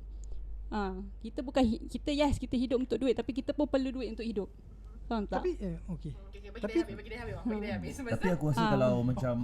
[0.66, 0.90] Ah,
[1.22, 4.26] kita bukan hi- kita yes kita hidup untuk duit tapi kita pun perlu duit untuk
[4.26, 4.50] hidup.
[5.06, 5.40] Faham tak?
[5.40, 6.10] Tapi eh, okey.
[6.10, 7.34] Okay, okay, Tapi- dia habis, bagi dia habis.
[7.38, 7.94] Bagi dia habis.
[7.94, 8.70] Tapi aku rasa Ah.
[8.72, 9.34] kalau macam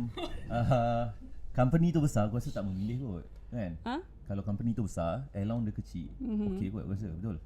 [0.49, 1.05] uh,
[1.53, 3.27] company tu besar aku rasa tak memilih kot.
[3.51, 3.73] Kan?
[3.85, 3.97] Ha?
[4.27, 6.07] Kalau company tu besar, allowance dia kecil.
[6.19, 6.47] Mhm.
[6.51, 7.37] Okey kot aku rasa, betul.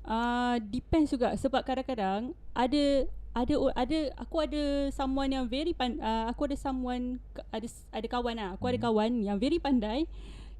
[0.00, 2.84] Uh, depends juga sebab kadang-kadang ada
[3.30, 7.22] ada ada aku ada someone yang very pan, uh, aku ada someone
[7.54, 8.48] ada ada kawan lah.
[8.58, 8.86] Aku ada Hmm.
[8.90, 10.10] kawan yang very pandai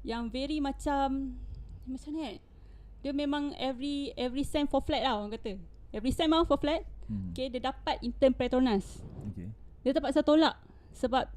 [0.01, 1.35] yang very macam
[1.83, 2.23] macam ni.
[2.23, 2.37] eh.
[3.01, 5.59] Dia memang every every cent for flat lah orang kata.
[5.91, 6.87] Every cent memang for flat.
[7.11, 7.35] Hmm.
[7.35, 9.03] Okay, dia dapat intern Petronas.
[9.27, 9.51] Okey.
[9.83, 10.55] Dia terpaksa tolak
[10.95, 11.27] sebab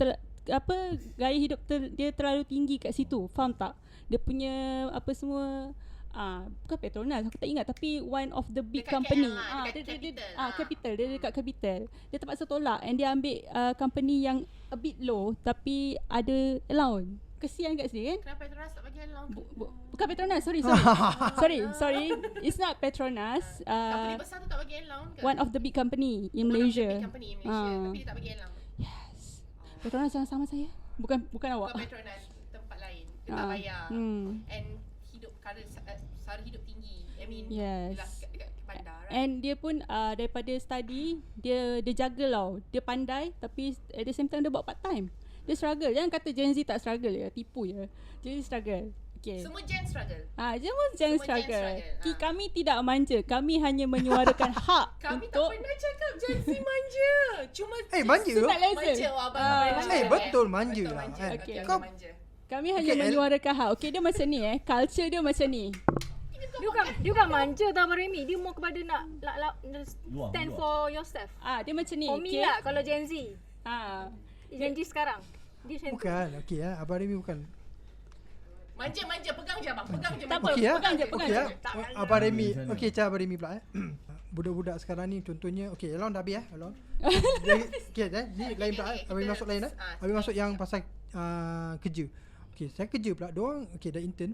[0.00, 0.16] ter,
[0.48, 3.28] apa gaya hidup ter, dia terlalu tinggi kat situ.
[3.36, 3.76] Faham tak?
[4.08, 5.76] Dia punya apa semua
[6.12, 9.24] Ah, bukan Petronas aku tak ingat tapi one of the big Dekat company.
[9.24, 10.50] KL lah, ah, dia, dia, ah, ah.
[10.52, 11.80] capital dia dekat capital.
[12.08, 17.16] Dia terpaksa tolak and dia ambil uh, company yang a bit low tapi ada allowance.
[17.38, 18.18] Kesian kat sini kan?
[18.22, 19.32] Kenapa Petronas tak bagi allowance?
[19.32, 20.78] Bu, bu, bukan Petronas, sorry sorry.
[21.40, 22.06] sorry, sorry.
[22.40, 23.42] It's not Petronas.
[23.58, 25.20] Company Uh, besar tu tak bagi allowance ke?
[25.22, 26.88] one of the big company in One of the Malaysia.
[26.92, 27.56] big company in Malaysia.
[27.66, 27.82] Ah.
[27.82, 28.64] Tapi dia tak bagi allowance.
[28.76, 29.20] Yes.
[29.80, 30.68] Petronas yang sama saya.
[30.94, 31.72] Bukan bukan awak.
[31.72, 32.22] Bukan Petronas,
[32.52, 33.04] tempat lain.
[33.18, 33.82] Dia tak Ah, bayar.
[33.88, 34.26] Hmm.
[34.46, 34.66] And
[35.42, 37.02] kara uh, sara hidup tinggi.
[37.16, 37.94] I mean, Yes.
[37.94, 38.98] yelah, dekat, dekat bandar.
[39.00, 39.12] Right?
[39.12, 41.02] And dia pun uh, daripada study
[41.36, 42.50] dia dia jaga tau.
[42.68, 45.10] Dia pandai tapi at the same time dia buat part time.
[45.42, 45.90] Dia struggle.
[45.90, 47.28] Jangan kata Gen Z tak struggle ya.
[47.28, 47.90] Tipu je.
[48.20, 48.94] Gen Z struggle.
[49.16, 49.38] Okay.
[49.38, 50.22] Semua gen struggle.
[50.34, 51.62] Ah, semua Gen Semua Gen struggle.
[51.62, 52.16] struggle, Ki, ah.
[52.16, 53.18] kami tidak manja.
[53.22, 57.14] Kami hanya menyuarakan hak Kami untuk tak pernah cakap Gen Z manja.
[57.58, 58.34] Cuma Eh, manja?
[58.34, 58.82] Sunat laser.
[58.82, 59.08] Manja.
[59.08, 59.94] Oh, abang abang manja.
[59.94, 61.22] Eh, betul manja Betul lah, manja.
[61.22, 61.30] kan?
[61.32, 61.62] Okay, Okay.
[61.62, 62.10] okay, manja.
[62.52, 63.68] Kami hanya Okay, El- menyuarakan hak.
[63.80, 64.56] Okay, dia macam ni eh.
[64.60, 65.64] Culture dia macam ni.
[66.52, 68.20] Dia bukan dia bukan manja tau Abang Remy.
[68.28, 69.48] Dia more kepada nak la, la,
[70.28, 70.60] stand luar.
[70.60, 71.32] for yourself.
[71.40, 72.12] Ah, dia macam ni.
[72.12, 72.44] For me okay?
[72.44, 73.12] lah kalau Gen Z.
[73.64, 74.12] Ah.
[74.52, 75.24] Gen Z sekarang.
[75.64, 75.92] Dia macam.
[75.96, 76.28] Bukan.
[76.44, 76.70] Okey ya.
[76.76, 77.38] Abang Remy bukan.
[78.76, 79.30] Manja, manja.
[79.32, 79.86] Pegang je abang.
[79.88, 80.24] Pegang je.
[80.28, 80.72] Tak apa, Okey ya.
[80.76, 81.40] pegang je, pegang Okey je.
[81.40, 81.44] ya.
[81.64, 82.02] Tak payah.
[82.04, 82.48] Abang Remy.
[82.68, 83.62] Okey, cara Abang Remy pula eh.
[84.36, 86.72] Budak-budak sekarang ni contohnya okey, Elon dah habis eh, Elon.
[87.92, 89.08] Okey, eh, ni lain pula eh.
[89.08, 89.72] Abang masuk lain eh.
[89.76, 90.84] Ah, Abang masuk yang pasal
[91.16, 92.08] uh, kerja.
[92.52, 93.28] Okey, saya kerja pula.
[93.28, 94.32] Diorang okey dah intern.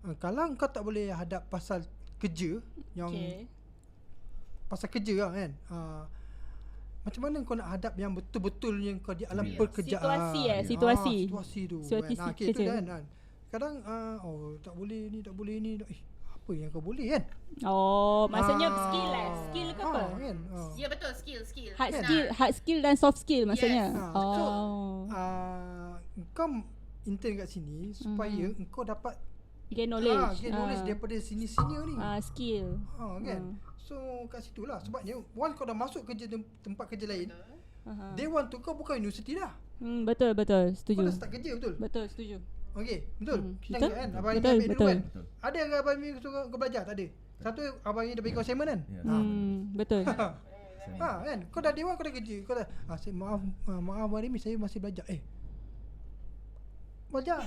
[0.00, 1.84] Uh, kalau kau tak boleh hadap pasal
[2.16, 2.60] kerja
[2.92, 3.44] yang Okay.
[4.66, 5.50] pasal kerja lah kan.
[5.68, 6.02] Uh,
[7.04, 9.60] macam mana kau nak hadap yang betul-betul yang kau di alam Yes.
[9.60, 10.00] pekerjaan.
[10.00, 11.16] Situasi eh, Ah, situasi.
[11.28, 11.78] situasi tu.
[11.82, 12.24] Situasi kan.
[12.24, 12.82] Ah, okay, tu kan.
[12.82, 13.02] kan.
[13.50, 15.76] Kadang uh, oh tak boleh ni, tak boleh ni.
[15.78, 17.22] Eh, apa yang kau boleh kan?
[17.62, 18.80] Oh, maksudnya Ah.
[18.82, 19.28] skill lah.
[19.42, 20.00] Skill ke apa?
[20.00, 20.36] Ah, kan?
[20.50, 20.68] Ah.
[20.74, 21.72] Ya betul skill skill.
[21.74, 22.02] Hard Benar.
[22.02, 23.86] skill, hard skill dan soft skill maksudnya.
[23.88, 24.00] Yes.
[24.00, 24.96] Ah, so, Oh.
[25.06, 25.92] Uh,
[26.32, 26.48] kau
[27.04, 28.68] intern kat sini supaya Mhm.
[28.68, 29.16] kau dapat
[29.66, 30.12] Gain knowledge.
[30.14, 30.86] Ah, gain knowledge Ah.
[30.86, 31.94] daripada sini-sini ni.
[31.96, 32.78] Ah, skill.
[32.94, 33.40] Ha kan.
[33.42, 33.56] Hmm.
[33.76, 37.32] So kat situ lah sebabnya once kau dah masuk kerja tem- tempat kerja lain,
[37.82, 38.12] Aha.
[38.14, 39.52] day one tu kau bukan universiti dah.
[39.76, 41.00] Hmm, betul betul, Kau setuju.
[41.02, 41.74] dah start kerja betul.
[41.76, 42.36] Betul, setuju.
[42.72, 43.38] Okey, betul.
[43.40, 43.90] Hmm, Kita betul.
[43.90, 44.86] kan abang ni Betul, ambil dulu betul.
[44.86, 44.98] kan.
[45.00, 45.24] Betul.
[45.40, 46.82] Ada ke abang ni suruh kau belajar?
[46.82, 47.06] Tak ada.
[47.40, 48.80] Satu abang ni dah bagi kau assignment kan?
[48.86, 49.00] Ya.
[49.02, 49.14] Ha.
[49.14, 50.02] Hmm, betul.
[50.04, 51.38] ha kan.
[51.48, 52.36] Kau dah one kau dah kerja.
[52.42, 55.04] Kau dah ah, saya, maaf maaf abang Remy saya masih belajar.
[55.08, 55.20] Eh.
[57.14, 57.46] Belajar.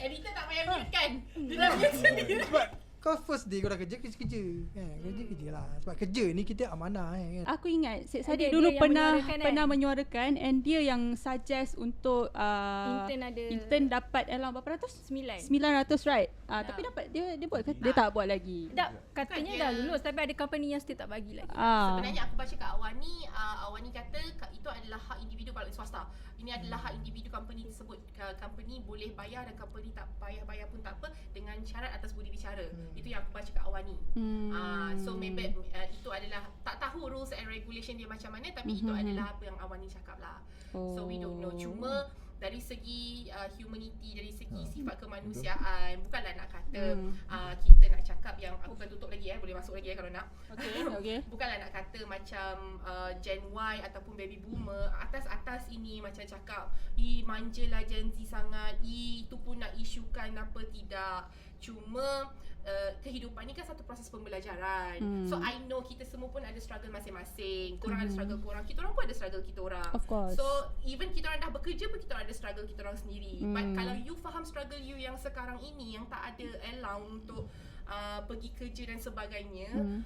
[0.00, 1.10] Editor tak payah mute kan.
[1.34, 2.34] Dia dah mute sendiri.
[2.42, 2.66] Sebab
[3.02, 4.38] kau first day kau dah kerja kerja-kerja.
[4.70, 4.94] Kan?
[5.02, 5.66] Kerja-kerja lah.
[5.78, 7.44] Sebab kerja ni kita amanah kan.
[7.50, 9.42] Aku ingat Syed dia dulu yang pernah menyuarakan kan?
[9.42, 14.92] pernah menyuarakan and dia yang suggest untuk uh, Intern ada intern dapat allowance berapa ratus?
[15.02, 15.38] sembilan.
[15.42, 16.30] 900 right?
[16.44, 16.64] Ah Ya.
[16.64, 17.74] tapi dapat dia dia buat ke?
[17.74, 18.70] dia tak buat lagi.
[18.72, 21.50] Tak, katanya dah dia- lulus tapi ada company yang still tak bagi lagi.
[21.52, 21.94] Ah.
[21.94, 26.06] Sebenarnya aku baca kat Awani, uh, Awani kata ka- itu adalah hak individu kalau swasta.
[26.42, 28.02] Ini adalah hak individu company tersebut.
[28.36, 32.28] Company boleh bayar dan company tak payah bayar pun tak apa dengan syarat atas budi
[32.28, 32.66] bicara.
[32.66, 32.98] Hmm.
[32.98, 33.94] Itu yang aku baca kat Awani.
[34.18, 34.50] Hmm.
[34.50, 38.74] Uh, so maybe uh, itu adalah tak tahu rules and regulation dia macam mana tapi
[38.74, 39.00] itu Mhm.
[39.06, 40.42] adalah apa yang Awani cakap lah.
[40.74, 41.50] So we don't know.
[41.50, 41.58] Oh.
[41.58, 42.10] Cuma
[42.42, 47.14] dari segi uh, humanity, dari segi Ah, sifat kemanusiaan, bukanlah nak kata Hmm.
[47.30, 50.10] uh, kita nak cakap yang aku akan tutup lagi eh, boleh masuk lagi eh kalau
[50.10, 50.26] nak.
[50.50, 51.18] Okay, okay.
[51.30, 57.22] Bukanlah nak kata macam uh, Gen Y ataupun baby boomer atas-atas ini macam cakap i
[57.22, 61.30] manjalah Gen Z sangat i itu pun nak isukan apa tidak
[61.62, 62.26] cuma
[62.62, 65.30] uh, kehidupan ni kan satu proses pembelajaran Hmm.
[65.30, 68.16] so I know kita semua pun ada struggle masing-masing korang ada Hmm.
[68.18, 70.34] struggle korang kita orang pun ada struggle kita orang Of course.
[70.34, 70.44] So
[70.82, 73.38] even kita orang dah bekerja pun kita orang ada struggle kita orang sendiri.
[73.40, 73.54] Hmm.
[73.54, 77.46] But kalau you faham struggle you yang sekarang ini yang tak ada allow untuk
[77.86, 79.70] uh, pergi kerja dan sebagainya.
[79.72, 80.02] Hmm.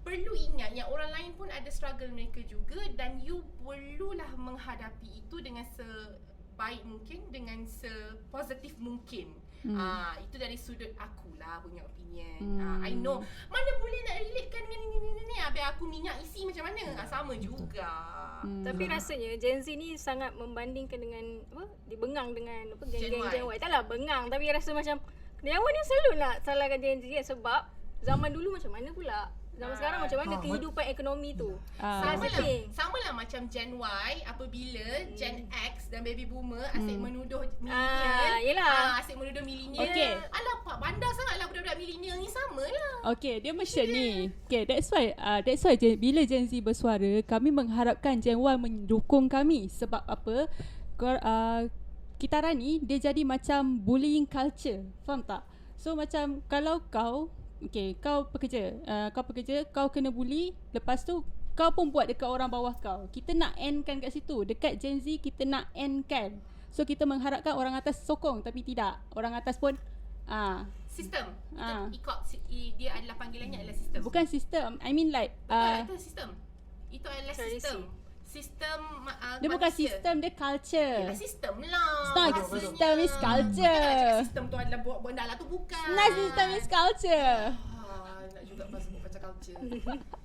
[0.00, 5.36] perlu ingat yang orang lain pun ada struggle mereka juga dan you perlulah menghadapi itu
[5.44, 9.28] dengan sebaik mungkin dengan sepositif mungkin.
[9.60, 9.76] Hmm.
[9.76, 12.40] Ah itu dari sudut aku lah punya opinion.
[12.40, 12.60] Hmm.
[12.60, 13.20] Ah I know
[13.52, 16.96] mana boleh nak relatekan dengan ni ni ni ni habis aku minyak isi macam mana?
[16.96, 17.90] Ah, sama juga.
[18.40, 18.64] Hmm.
[18.64, 21.64] Tapi rasanya Gen Z ni sangat membandingkan dengan apa?
[21.88, 23.28] Dibengang dengan apa Gen geng-geng.
[23.28, 23.56] Gen Y.
[23.60, 24.96] Taklah bengang tapi rasa macam
[25.40, 27.60] Dewan ni selalu nak salahkan Gen Z kan sebab
[28.04, 29.20] zaman dulu macam mana pula?
[29.60, 29.76] Zaman Ah.
[29.76, 31.50] sekarang macam mana Ah, kehidupan ekonomi tu?
[31.76, 32.00] Ah.
[32.00, 32.40] Sama lah,
[32.72, 37.04] sama lah macam Gen Y apabila Gen X dan Baby Boomer asyik Hmm.
[37.04, 38.96] menuduh Ah, yelah.
[38.96, 39.84] Ah, asyik menuduh millennial.
[39.84, 40.10] Okey.
[40.16, 43.12] Alah pak bandar sangatlah budak-budak millennial ni sama lah.
[43.12, 44.32] Okay, dia macam ni.
[44.48, 48.54] Okay, that's why uh, that's why Gen, bila Gen Z bersuara, kami mengharapkan Gen Y
[48.56, 50.48] mendukung kami sebab apa?
[50.96, 51.68] Kor, uh,
[52.16, 54.88] kitaran ni dia jadi macam bullying culture.
[55.04, 55.44] Faham tak?
[55.76, 57.28] So macam kalau kau
[57.60, 61.20] Okay, kau pekerja uh, Kau pekerja Kau kena bully Lepas tu
[61.52, 65.20] Kau pun buat dekat orang bawah kau Kita nak endkan kat situ Dekat Gen Z
[65.20, 66.40] Kita nak endkan
[66.72, 69.76] So kita mengharapkan orang atas sokong Tapi tidak Orang atas pun
[70.24, 71.32] ah Sistem.
[71.54, 71.86] Itu Ah.
[71.86, 72.18] ikut
[72.50, 74.00] dia adalah panggilannya adalah sistem.
[74.02, 76.34] Bukan sistem I mean like uh, itu sistem.
[76.90, 77.62] Itu adalah Tradisi.
[77.62, 77.86] sistem.
[78.30, 81.98] Sistem uh, Dia bukan sistem Dia culture Ialah sistem lah.
[81.98, 82.54] It's not bahasanya.
[82.62, 83.58] system, it's culture.
[83.58, 85.86] Bukan nak cakap sistem tu adalah buat benda lah tu bukan.
[85.98, 87.38] Nah system is culture
[88.70, 89.58] Ah, sebut culture.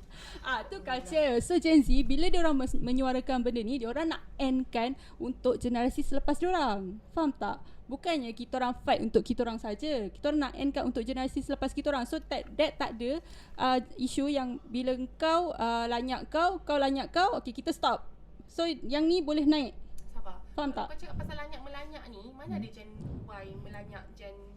[0.47, 1.43] Ah tu culture.
[1.43, 6.07] So Gen Z bila dia orang menyuarakan benda ni, dia orang nak endkan untuk generasi
[6.07, 7.03] selepas dia orang.
[7.11, 7.59] Faham tak?
[7.85, 10.07] Bukannya kita orang fight untuk kita orang saja.
[10.09, 12.07] Kita orang nak endkan untuk generasi selepas kita orang.
[12.07, 13.19] So that, that tak ada
[13.59, 18.07] uh, isu yang bila kau uh, lanyak kau, kau lanyak kau, okay kita stop.
[18.47, 19.75] So yang ni boleh naik.
[20.15, 20.39] Sabar.
[20.55, 20.87] Faham Kalau tak?
[20.95, 22.89] Kau cakap pasal lanyak-melanyak ni, mana ada Gen
[23.27, 24.54] Y melanyak Gen?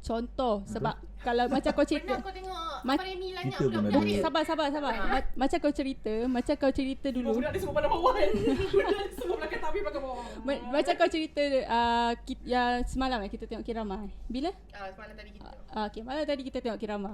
[0.00, 2.54] Contoh sebab kalau macam kau cerita Pernah kau tengok
[2.86, 4.06] Ma- apa Remy lanyak Kita pun ada.
[4.06, 4.20] dia?
[4.22, 4.92] Sabar sabar sabar.
[4.94, 7.28] Ma- macam kau cerita, macam kau cerita dulu.
[7.34, 8.30] Budak dia semua pandang bawah kan.
[8.70, 10.24] Budak semua belakang tapi belakang bawah.
[10.46, 14.06] Ma- macam kau cerita uh, kita, ya semalam eh kita tengok Kirama.
[14.06, 14.12] eh.
[14.30, 14.54] Bila?
[14.70, 15.50] Ah, semalam tadi kita.
[15.74, 17.12] Uh, okay, malam tadi kita tengok Kirama.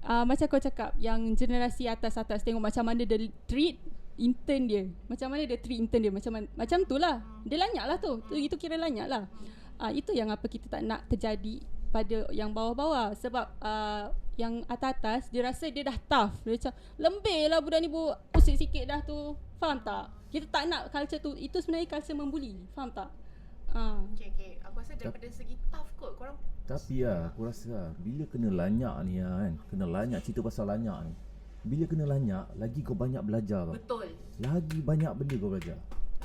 [0.00, 3.76] Uh, macam kau cakap yang generasi atas-atas tengok macam mana dia treat
[4.16, 4.82] intern dia.
[5.04, 6.12] Macam mana dia treat intern dia.
[6.16, 7.20] Macam man- macam tu lah.
[7.44, 8.24] Dia lanyak lah tu.
[8.24, 9.28] tu itu kira lanyak lah.
[9.76, 15.28] Uh, itu yang apa kita tak nak terjadi pada yang bawah-bawah sebab uh, yang atas-atas
[15.28, 16.32] dia rasa dia dah tough.
[16.46, 19.36] Dia macam lembih lah budak ni bu pusing sikit dah tu.
[19.60, 20.08] Faham tak?
[20.32, 21.36] Kita tak nak culture tu.
[21.36, 22.56] Itu sebenarnya culture membuli.
[22.72, 23.10] Faham tak?
[23.70, 24.02] Uh.
[24.16, 24.52] Okay, okay.
[24.66, 26.16] Aku rasa daripada segi tough kot.
[26.18, 30.42] Korang Tapi lah aku rasa lah, bila kena lanyak ni lah kan Kena lanyak cerita
[30.42, 31.14] pasal lanyak ni
[31.66, 34.06] Bila kena lanyak lagi kau banyak belajar tau betul.
[34.42, 35.78] Lagi banyak benda kau belajar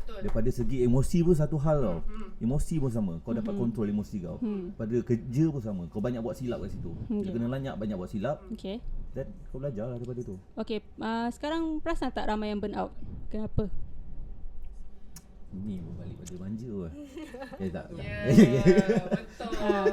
[0.06, 0.22] Betul.
[0.22, 2.30] Daripada segi emosi pun satu hal tau Hmm.
[2.38, 4.70] Emosi pun sama Kau dapat kontrol emosi kau Hmm.
[4.72, 7.32] Pada kerja pun sama Kau banyak buat silap kat situ Okay.
[7.32, 8.78] kena lanyak banyak buat silap Okay.
[9.12, 12.94] Dan kau belajar lah daripada tu Okay, uh, sekarang perasan tak ramai yang burn out?
[13.28, 13.66] Kenapa?
[15.56, 16.94] Ni balik pada manja lah
[17.64, 17.86] Eh tak.
[17.96, 18.14] Ya,
[19.18, 19.88] betul.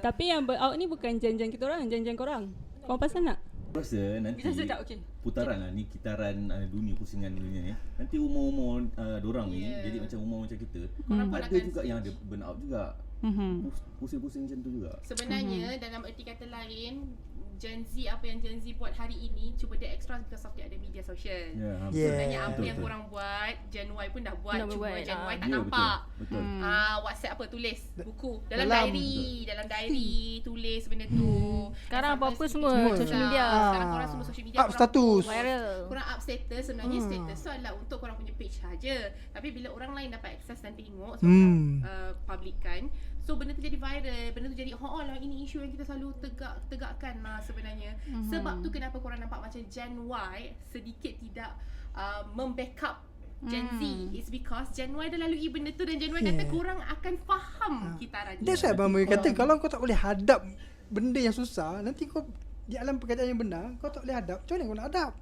[0.00, 2.50] Tapi yang burn out ni bukan jan-jan kita orang, jan-jan korang.
[2.82, 3.38] Kau pasal nak?
[3.70, 4.98] Rasa nanti Bisa sedap, okey.
[5.20, 9.84] Putaran lah ni kitaran uh, dunia pusingan dunia ni Nanti umur-umur uh, dorang ni Yeah.
[9.84, 13.68] Jadi macam umur macam kita pun Ada juga yang ada burn out juga Mhm.
[14.00, 17.12] Pus- Pusing-pusing macam tu juga Sebenarnya dalam erti kata lain
[17.54, 20.64] Gen Z apa yang Gen Z buat hari ini cuba dia extra because of dia
[20.64, 21.52] ada media sosial.
[21.52, 22.08] Ya, ha, Yeah.
[22.08, 22.86] Sebenarnya apa Betul, yang betul.
[22.88, 25.28] korang buat Gen Y pun dah buat Dah cuma buat, Gen ah.
[25.28, 25.98] Y tak Ya, nampak.
[26.16, 26.40] Betul, betul.
[26.40, 26.60] Hmm.
[26.64, 28.88] Ah, WhatsApp apa tulis buku dalam, Dalam.
[28.88, 29.12] diary,
[29.44, 31.36] dalam diary tulis benda tu.
[31.82, 33.44] Sekarang And apa-apa semua picture social media.
[33.44, 34.56] Sekarang korang semua social media.
[34.56, 35.24] Up korang status.
[35.28, 35.68] Viral.
[35.84, 37.08] Korang up status sebenarnya Hmm.
[37.12, 38.96] status tu adalah untuk korang punya page saja.
[39.30, 41.20] Tapi bila orang lain dapat akses dan tengok Hmm.
[41.20, 41.52] sebab
[41.84, 42.88] uh, publikkan
[43.30, 45.86] So benda tu jadi viral, benda tu jadi oh, oh lah ini isu yang kita
[45.86, 47.94] selalu tegak tegakkan lah sebenarnya.
[48.10, 48.26] Mm-hmm.
[48.26, 51.54] Sebab tu kenapa korang nampak macam Gen Y sedikit tidak
[51.94, 53.06] uh, membackup
[53.46, 54.18] Gen Z Hmm.
[54.18, 56.50] It's because Gen Y dah lalui benda tu dan Gen Y kata Yeah.
[56.50, 58.50] korang akan faham kitaran dia.
[58.50, 60.42] That's why Abang Boy kata kalau kau tak boleh hadap
[60.90, 62.26] benda yang susah, nanti kau
[62.66, 64.42] di alam pekerjaan yang benar, kau tak boleh hadap.
[64.42, 65.12] Macam mana kau nak hadap?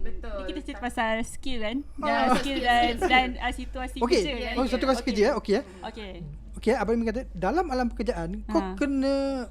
[0.00, 0.36] Betul.
[0.40, 1.76] Ni kita cerita pasal skill kan?
[2.00, 2.06] Ah.
[2.08, 4.54] Dan skill Skill, dan, dan uh, situasi Okey, kerja kan?
[4.56, 5.08] oh, satu kasi Okey.
[5.12, 5.32] kerja eh.
[5.38, 5.64] Okey eh.
[5.86, 6.12] Okey.
[6.60, 8.76] Okey, Abang Boy kata dalam alam pekerjaan kau Ha.
[8.76, 9.48] kena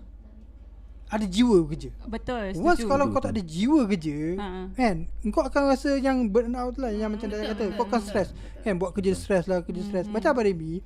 [1.09, 1.89] ada jiwa bekerja.
[2.05, 4.47] Betul, Once kalau Betul, kau tak ada jiwa kerja, Ha.
[4.77, 7.73] kan, kau akan rasa yang burn out lah yang macam dia kata.
[7.73, 8.29] Kau akan stres.
[8.61, 10.05] Kan buat kerja stres lah, kerja stres.
[10.05, 10.85] Macam Abang Remy,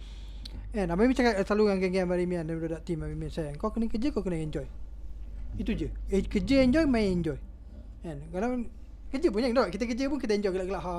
[0.71, 3.27] kan, Abang Remy cakap selalu dengan geng-geng Abang Remy kan, dan budak team Abang Remy
[3.27, 4.63] saya, kau kena kerja, kau kena enjoy.
[5.59, 5.91] Itu je.
[6.07, 7.36] Eh, kerja enjoy, main enjoy.
[7.99, 8.63] Kan, kalau
[9.13, 10.93] kerja pun jangan kita kerja pun kita enjoy gelak-gelak ha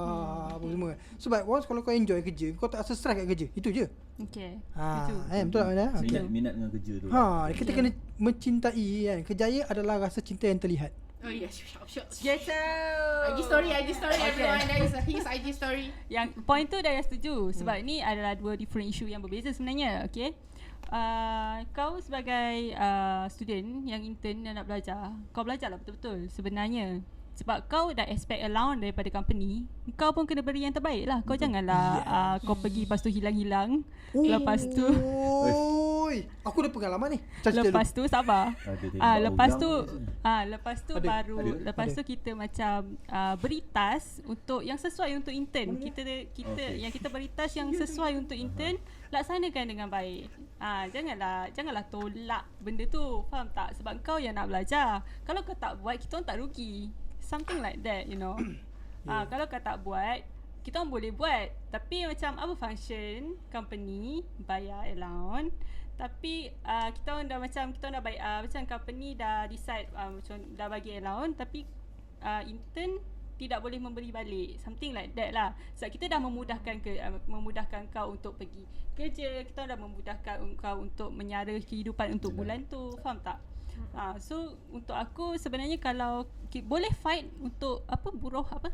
[0.55, 0.93] apa semua.
[1.19, 3.47] Sebab once kalau kau enjoy kerja, kau tak rasa stres kat kerja.
[3.51, 3.87] Itu je.
[4.23, 4.63] Okey.
[4.73, 5.15] Ha, Setuju.
[5.27, 5.85] kan, betul tak Mana?
[5.85, 6.23] Minat, Okay.
[6.31, 9.19] minat dengan kerja tu Ha, kita kena mencintai kan.
[9.27, 10.95] Kejayaan adalah rasa cinta yang terlihat.
[11.25, 11.57] Oh yes,
[11.89, 12.05] sure.
[12.21, 13.33] Get out.
[13.33, 14.29] IG story, IG story Okay.
[14.29, 14.61] everyone.
[14.63, 15.89] That is his IG story.
[16.07, 20.05] Yang point tu dah yang setuju sebab ni adalah dua different issue yang berbeza sebenarnya.
[20.05, 20.37] Okay.
[20.93, 27.01] Uh, kau sebagai uh, student yang intern yang nak belajar, kau belajarlah betul-betul sebenarnya.
[27.35, 29.67] Sebab kau dah expect allowance daripada company,
[29.99, 31.19] kau pun kena beri yang terbaik lah.
[31.27, 33.83] Kau janganlah uh, kau pergi lepas tu hilang-hilang.
[34.15, 34.87] Lepas tu
[36.05, 37.19] Oi, aku ada pengalaman ni.
[37.43, 38.55] Cerita Lepas tu sabar.
[39.03, 39.71] Ah lepas orang tu
[40.23, 41.97] ah lepas tu Ada, baru ada, lepas ada.
[41.99, 45.75] tu kita macam uh, beri task untuk yang sesuai untuk intern.
[45.83, 46.83] Kita kita Okey.
[46.87, 48.79] yang kita beri task yang sesuai untuk intern
[49.11, 50.31] laksanakan dengan baik.
[50.63, 53.27] Ah janganlah janganlah tolak benda tu.
[53.27, 53.75] Faham tak?
[53.83, 55.03] Sebab kau yang nak belajar.
[55.27, 56.95] Kalau kau tak buat kita orang tak rugi.
[57.25, 58.37] Something like that, you know.
[59.05, 60.25] Ah kalau kau tak buat
[60.65, 61.53] kita orang boleh buat.
[61.69, 65.53] Tapi macam apa function company bayar allowance?
[65.95, 69.87] Tapi uh, kita orang dah macam kita orang dah baik uh, macam company dah decide
[69.95, 71.69] uh, macam dah bagi allowance tapi
[72.25, 72.99] uh, intern
[73.37, 74.57] tidak boleh memberi balik.
[74.65, 75.53] Something like that lah.
[75.77, 78.65] Sebab kita dah memudahkan ke uh, memudahkan kau untuk pergi
[78.97, 82.97] kerja kita dah memudahkan kau untuk menyara kehidupan untuk bulan tu.
[83.05, 83.37] Faham tak
[83.95, 88.71] uh, so untuk aku sebenarnya kalau ki- boleh fight untuk apa buruh apa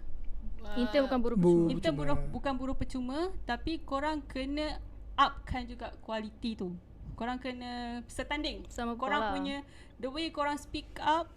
[0.77, 1.71] Intern bukan buruh Bu- percuma.
[1.73, 4.77] kita buruh bukan buruh percuma tapi korang kena
[5.17, 6.77] upkan juga kualiti tu.
[7.17, 8.65] Korang kena setanding.
[8.69, 9.33] Sama korang pola.
[9.33, 9.57] punya
[9.97, 11.33] the way korang speak up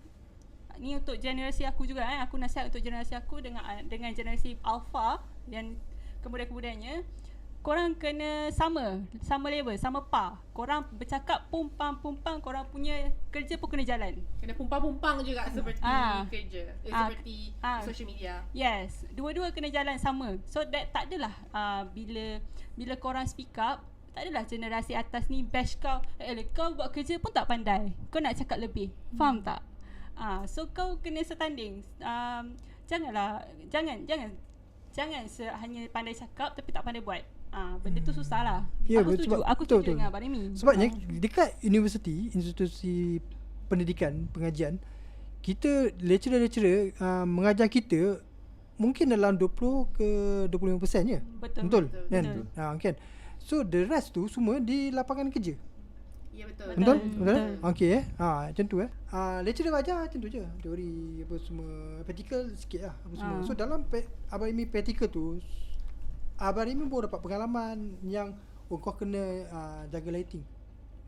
[0.79, 2.19] ni untuk generasi aku juga eh.
[2.23, 5.79] Aku nasihat untuk generasi aku dengan dengan generasi alpha dan
[6.23, 7.03] kemudian-kemudiannya
[7.63, 10.35] korang kena sama, sama level, sama par.
[10.51, 12.93] Korang bercakap pum pam pum pam, korang punya
[13.31, 14.19] kerja pun kena jalan.
[14.37, 16.27] Kena pumpang-pumpang juga seperti Ah.
[16.27, 16.75] kerja.
[16.83, 17.07] Eh, Ah.
[17.07, 17.79] seperti Ah.
[17.79, 18.43] social media.
[18.51, 20.35] Yes, dua-dua kena jalan sama.
[20.45, 22.43] So that tak adalah uh, bila
[22.75, 23.79] bila korang speak up,
[24.11, 26.03] tak adalah generasi atas ni bash kau.
[26.19, 27.95] Eh kau buat kerja pun tak pandai.
[28.11, 28.91] Kau nak cakap lebih.
[29.15, 29.63] Faham tak?
[30.13, 31.79] Ah, uh, so kau kena setanding.
[31.97, 33.39] Um, janganlah
[33.71, 34.35] jangan jangan
[34.91, 37.23] jangan se- hanya pandai cakap tapi tak pandai buat.
[37.53, 38.59] Ah, benda tu susah lah.
[38.83, 39.29] Ya, aku setuju.
[39.29, 39.91] sebab- Aku setuju betul.
[39.93, 40.41] dengan Abang Remy.
[40.57, 41.19] Sebabnya Ah.
[41.21, 43.21] dekat universiti, institusi
[43.69, 44.81] pendidikan, pengajian,
[45.39, 48.17] kita lecturer-lecturer uh, mengajar kita
[48.75, 49.53] mungkin dalam 20
[49.93, 50.09] ke
[50.49, 51.19] 25% je.
[51.37, 51.61] Betul.
[51.63, 52.23] Betul, betul, kan?
[52.25, 52.45] betul.
[52.55, 52.95] Ha, kan?
[53.37, 55.53] So the rest tu semua di lapangan kerja.
[56.33, 56.73] Ya betul.
[56.73, 56.79] Betul?
[56.79, 56.97] Betul?
[56.97, 57.21] Betul.
[57.21, 57.69] Betul?
[57.69, 58.03] Okey eh.
[58.17, 58.89] Ha, macam tu eh.
[59.07, 60.41] Ha, lecturer ajar macam tu je.
[60.59, 60.89] Teori
[61.21, 61.69] apa semua
[62.01, 63.37] practical sikit lah apa semua.
[63.37, 63.45] Ah.
[63.45, 63.99] So dalam pe,
[64.33, 65.37] Abang Imi practical tu
[66.43, 68.35] Abang Imi pun dapat pengalaman yang
[68.67, 70.43] oh kau kena uh, jaga lighting.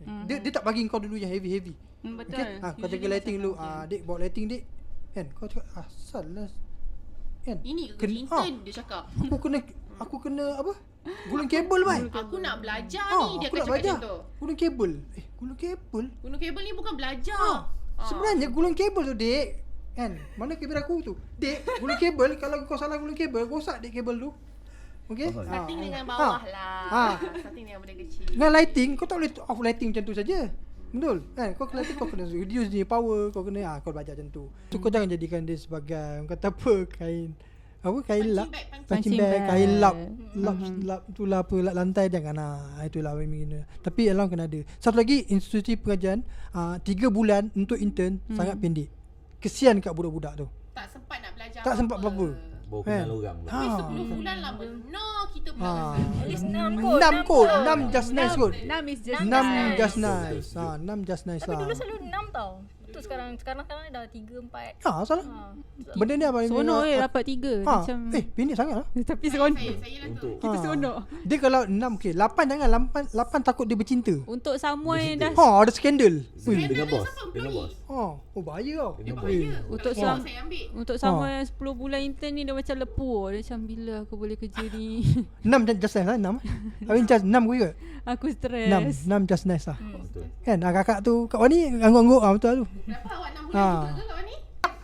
[0.07, 0.23] Mhm.
[0.31, 1.75] Dia dia tak bagi kau dulu yang heavy-heavy.
[2.07, 2.39] Hmm, betul.
[2.39, 2.63] Okay?
[2.63, 3.51] Ha, kau jaga lighting dulu.
[3.59, 4.63] Ah, dik bawa lighting dik.
[5.11, 5.27] Kan?
[5.35, 6.47] Kau cakap asal lah.
[7.43, 7.59] Kan?
[7.67, 9.11] Ini Ken- intern dia cakap.
[9.11, 9.59] Aku kena
[9.99, 10.73] aku kena apa?
[11.27, 12.01] Gulung kabel bai.
[12.09, 13.95] Aku nak belajar Ha, ni dia aku cakap belajar.
[13.99, 14.15] macam tu.
[14.39, 14.91] Gulung kabel.
[15.19, 16.05] Eh, gulung kabel.
[16.23, 17.37] Gunung kabel ni bukan belajar.
[17.37, 17.53] Ha.
[17.99, 18.07] Ah.
[18.07, 19.47] Sebenarnya gulung kabel tu dik
[19.95, 23.95] Kan Mana kabel aku tu Dik Gulung kabel Kalau kau salah gulung kabel Rosak dik
[23.95, 24.29] kabel tu
[25.05, 25.45] Okay Faham.
[25.45, 26.07] Starting Ah, dengan ah.
[26.07, 26.41] bawah Ah.
[26.47, 26.85] lah.
[26.89, 27.13] Ah.
[27.37, 28.25] Starting dengan benda kecil.
[28.27, 30.39] Dengan lighting Kau tak boleh off lighting macam tu saja
[30.87, 34.13] Betul kan Kau kena lighting Kau kena reduce dia power Kau kena ah, Kau belajar
[34.13, 37.37] macam tu So kau jangan jadikan dia sebagai kata apa Kain
[37.79, 38.49] Apa kain lap
[38.85, 39.41] Punching bag.
[39.45, 39.95] Kain lap
[40.33, 44.25] Lap lap tu lah apa Lap lantai Jangan lah Itulah apa yang kena Tapi alam
[44.25, 48.35] kena ada Satu lagi Institusi pengajian ah, Tiga bulan Untuk intern Hmm.
[48.35, 48.89] Sangat pendek
[49.37, 52.54] Kesian kat budak-budak tu Tak sempat nak belajar Tak sempat apa-apa.
[52.65, 53.05] Baru Kan?
[53.05, 53.51] kenal orang pula.
[53.51, 53.59] Ha.
[53.61, 55.73] Tapi 10 bulan lah benar kita pula Ha.
[55.75, 56.01] rasa.
[56.01, 56.97] At least 6 kot.
[56.97, 57.49] Enam kot kot.
[57.55, 59.77] Enam just nice kot Enam is just Enam nice.
[59.77, 62.49] just Betul, nice betul, ha, Enam just nice Tapi lah dulu selalu 6 tau.
[62.95, 63.29] Tu sekarang.
[63.35, 64.87] Sekarang sekarang dah 3 4.
[64.87, 65.25] Ha salah.
[65.27, 65.51] Ha.
[65.99, 67.53] Benda ni apa Seronok eh dapat tiga.
[67.67, 69.59] Ha, Macam Eh pendek sangat lah Tapi seronok.
[69.59, 70.29] Saya, saya lah tu.
[70.31, 70.61] Untuk Kita Ha.
[70.63, 70.95] seronok.
[71.27, 72.67] Dia kalau enam okay Lapan jangan.
[72.71, 74.15] Lapan, lapan takut dia bercinta.
[74.23, 76.55] Untuk someone yang dah Ha ada skandal Ui.
[76.55, 77.03] dengan bos.
[77.35, 77.71] Dengan bos.
[77.91, 78.01] Ha.
[78.15, 78.95] Oh bahaya.
[78.95, 79.51] Tau Dia bahaya.
[79.67, 80.65] Untuk ambil.
[80.71, 84.35] Untuk someone yang 10 bulan intern ni Dia macam lepu Dia macam bila aku boleh
[84.39, 84.87] kerja ni?
[85.45, 86.35] Enam just just nice lah Enam
[86.87, 87.69] Habis just enam juga.
[88.05, 89.77] Aku Enam stres Enam just nice lah.
[89.81, 90.25] Betul.
[90.45, 92.21] Kan ah, kakak tu Kak Wani Angguk-angguk.
[92.21, 93.69] Ah, Betul tu Berapa awak 6 bulan Ha.
[93.75, 94.35] juga ke kat ni?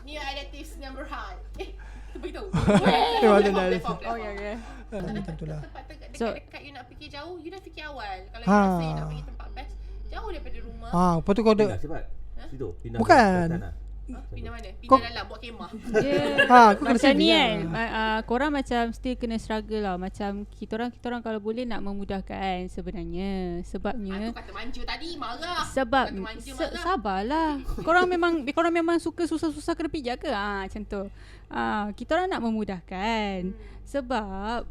[0.01, 1.37] New Additives number high.
[1.55, 1.69] Eh,
[2.11, 2.43] tu.
[2.49, 3.79] Eh, dah ada.
[4.03, 4.53] Oh ya ya
[4.91, 7.83] Ah, Macam tu lah Tempat dekat, So- dekat you nak fikir jauh, you dah fikir
[7.87, 8.17] awal.
[8.27, 8.51] Kalau Ha.
[8.51, 9.73] you rasa you nak pergi tempat best,
[10.05, 10.89] jauh daripada rumah.
[10.91, 12.03] Ha Lepas tu kau Pindah ada cepat.
[12.49, 12.67] Situ.
[12.81, 13.47] Pindah Bukan.
[13.47, 13.69] ke sana.
[14.11, 14.19] Ha?
[14.27, 14.69] Pindah mana?
[14.73, 15.69] Pindah Kau- dalam buat kemah.
[15.95, 16.29] Yeah.
[16.51, 17.37] Ha, kau kena macam ni lah.
[17.37, 21.39] kan uh, uh, Korang macam still kena struggle lah Macam kita orang kita orang kalau
[21.39, 23.31] boleh nak memudahkan sebenarnya
[23.63, 25.63] Sebabnya Aku kata manja tadi, marah.
[25.65, 26.81] sebab Kata manja, se- marah.
[26.81, 27.51] sabarlah.
[27.87, 30.29] Korang memang korang memang suka susah-susah kena pijak ke?
[30.29, 31.01] Ah macam tu.
[31.47, 33.51] Ah kita orang nak memudahkan.
[33.83, 34.23] Sebab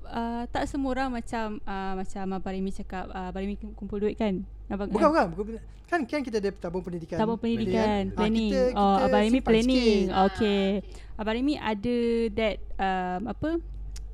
[0.02, 4.14] uh, tak semua orang macam uh, macam Abang Rimi cakap uh, Abang Rimi kumpul duit
[4.14, 4.44] kan?
[4.70, 5.54] Abang Bukan bukan, bukan
[5.90, 7.18] kan kan kita ada tabung pendidikan.
[7.18, 8.50] Tabung pendidikan, Ah, planning.
[8.54, 10.02] kita- oh, kita Abang simpan planning.
[10.06, 10.26] sikit.
[10.30, 10.64] Okay.
[11.18, 11.96] Abang Rimi ada
[12.30, 13.50] that um, apa?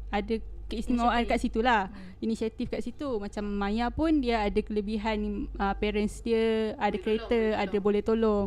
[0.08, 0.34] Ada
[0.66, 1.30] keistimewaan Inisiatif.
[1.30, 1.82] kat situ lah.
[2.18, 3.08] Inisiatif kat situ.
[3.20, 7.76] Macam Maya pun dia ada kelebihan uh, parents dia, ada Boleh kereta, tolong, boleh ada
[7.78, 8.44] boleh tolong.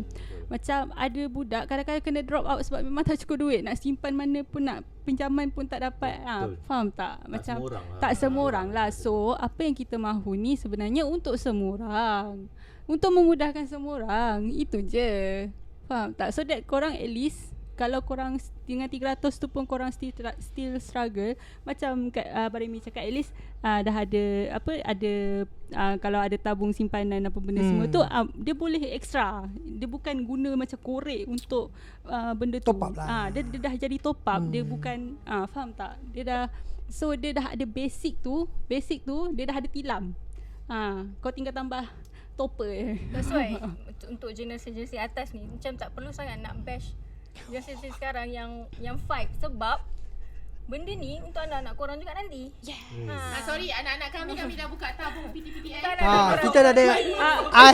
[0.49, 3.61] Macam ada budak kadang-kadang kena drop out sebab memang tak cukup duit.
[3.61, 6.17] Nak simpan mana pun nak pinjaman pun tak dapat.
[6.25, 7.21] Ha, faham tak?
[7.21, 7.99] Tak Macam semua orang lah.
[8.01, 8.87] tak semua orang lah.
[8.89, 12.49] So, apa yang kita mahu ni sebenarnya untuk semua orang.
[12.89, 14.49] Untuk memudahkan semua orang.
[14.49, 15.45] Itu je.
[15.85, 16.33] Faham tak?
[16.33, 20.75] So that korang at least kalau korang dengan 300 tu pun korang still tra- still
[20.77, 21.31] struggle
[21.63, 25.13] macam kat uh, Barimi cakap at least uh, dah ada apa ada
[25.71, 27.69] uh, kalau ada tabung simpanan apa benda hmm.
[27.69, 31.71] semua tu uh, dia boleh extra dia bukan guna macam korek untuk
[32.03, 33.07] uh, benda tu Top up lah.
[33.07, 34.69] Ah, dia, dia dah jadi top up dia Hmm.
[34.69, 36.43] bukan ah faham tak dia dah
[36.85, 40.11] so dia dah ada basic tu basic tu dia dah ada tilam
[40.65, 41.87] ah kau tinggal tambah
[42.35, 43.55] topper je That's why
[43.89, 46.91] untuk- untuk generasi-generasi atas ni macam tak perlu sangat nak bash
[47.49, 49.81] generasi sekarang yang yang fight sebab
[50.69, 52.53] benda ni untuk anak-anak korang juga nanti.
[52.61, 52.77] Yeah.
[53.09, 53.41] Ha.
[53.41, 55.81] Ah, sorry, anak-anak kami kami dah buka tabung PTPTN.
[55.81, 56.83] Ha, anak kita dah ada
[57.49, 57.73] Ah,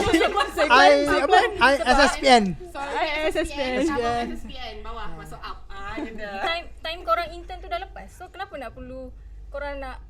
[0.64, 2.44] I apa I SSPN.
[2.72, 3.84] Sorry, SSPN.
[3.84, 5.68] Tabung SSPN bawah masuk up.
[5.68, 8.08] Ah, time time korang intern tu dah lepas.
[8.16, 9.12] So kenapa nak perlu
[9.52, 10.00] korang nak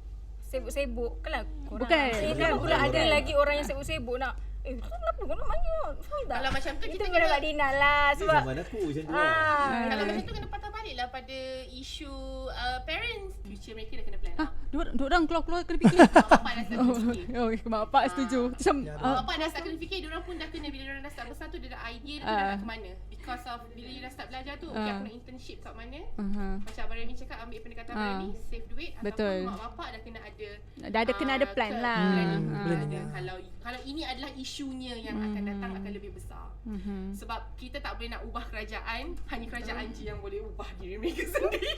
[0.47, 1.27] sibuk-sibuk?
[1.27, 2.07] Kalau korang Bukan,
[2.39, 6.37] kenapa pula ada lagi orang yang sibuk-sibuk nak Eh kenapa kau nak banyak Faham tak
[6.37, 9.23] Kalau macam tu Itu kita kena- Kak Dina lah Sebab zaman aku macam tu lah.
[9.23, 11.39] ah, Kalau macam tu kena patah balik lah pada
[11.73, 12.15] isu
[12.49, 13.33] uh, parents.
[13.43, 14.35] Future mereka dah kena plan.
[14.37, 15.99] Ah, dua orang keluar-keluar kena fikir.
[15.99, 17.27] Mak bapak dah start kena fikir.
[17.37, 18.41] oh, mak bapak setuju.
[18.51, 21.03] Macam Ya, ah, Mak bapak dah start kena fikir, diorang pun dah kena bila diorang
[21.03, 22.37] dah start besar tu dia dah idea dia Ah.
[22.49, 22.91] nak ke mana.
[23.27, 24.95] Because of bila you dah start belajar tu, okay Ah.
[24.95, 25.99] aku nak internship kat mana.
[26.15, 26.55] uh-huh.
[26.63, 27.99] Macam Abang Remy cakap ambil pendekatan Ah.
[27.99, 29.27] Abang Remy, save duit Betul.
[29.27, 30.49] ataupun mak bapak dah kena ada
[30.87, 31.99] Dah ada kena ada ah, plan ke- lah.
[32.07, 32.31] planning.
[32.39, 33.01] Hmm, Ah, planning, ada.
[33.13, 36.47] Kalau kalau ini adalah isunya yang akan datang akan lebih besar.
[36.63, 37.15] Mhm.
[37.15, 41.27] Sebab kita tak boleh nak ubah kerajaan, hanya kerajaan je yang boleh ubah diri mereka
[41.33, 41.75] sendiri.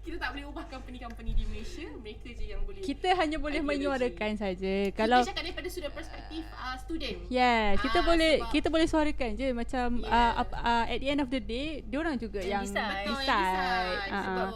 [0.00, 2.80] Kita tak boleh ubah company-company di Malaysia, mereka je yang boleh.
[2.80, 3.78] Kita hanya boleh Ideologi.
[3.78, 4.74] menyuarakan saja.
[4.86, 7.18] kita Kalau cakap daripada sudut perspektif uh, student.
[7.28, 10.30] Yeah, kita Ah, boleh sebab- kita boleh suarakan je macam Yeah.
[10.34, 12.88] uh, uh, at the end of the day, diorang juga yang, Yang decide.
[13.02, 13.88] Betul, yang decide.
[13.92, 14.10] decide.
[14.10, 14.48] Ah, Sebab.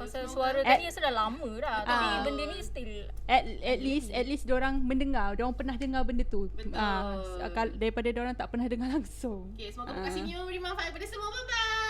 [0.00, 2.20] Pasal suara At- tadi sudah lama dah Tapi Ah.
[2.24, 2.92] benda ni still
[3.26, 6.48] At, at least at least diorang mendengar, diorang pernah dengar benda tu.
[6.50, 6.72] Betul.
[6.72, 9.54] Ah, kal- daripada diorang tak pernah dengar langsung.
[9.54, 11.28] Okay, semoga podcast ini memberi manfaat kepada semua.
[11.30, 11.89] Bye-bye.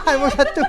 [0.10, 0.62] Nombor satu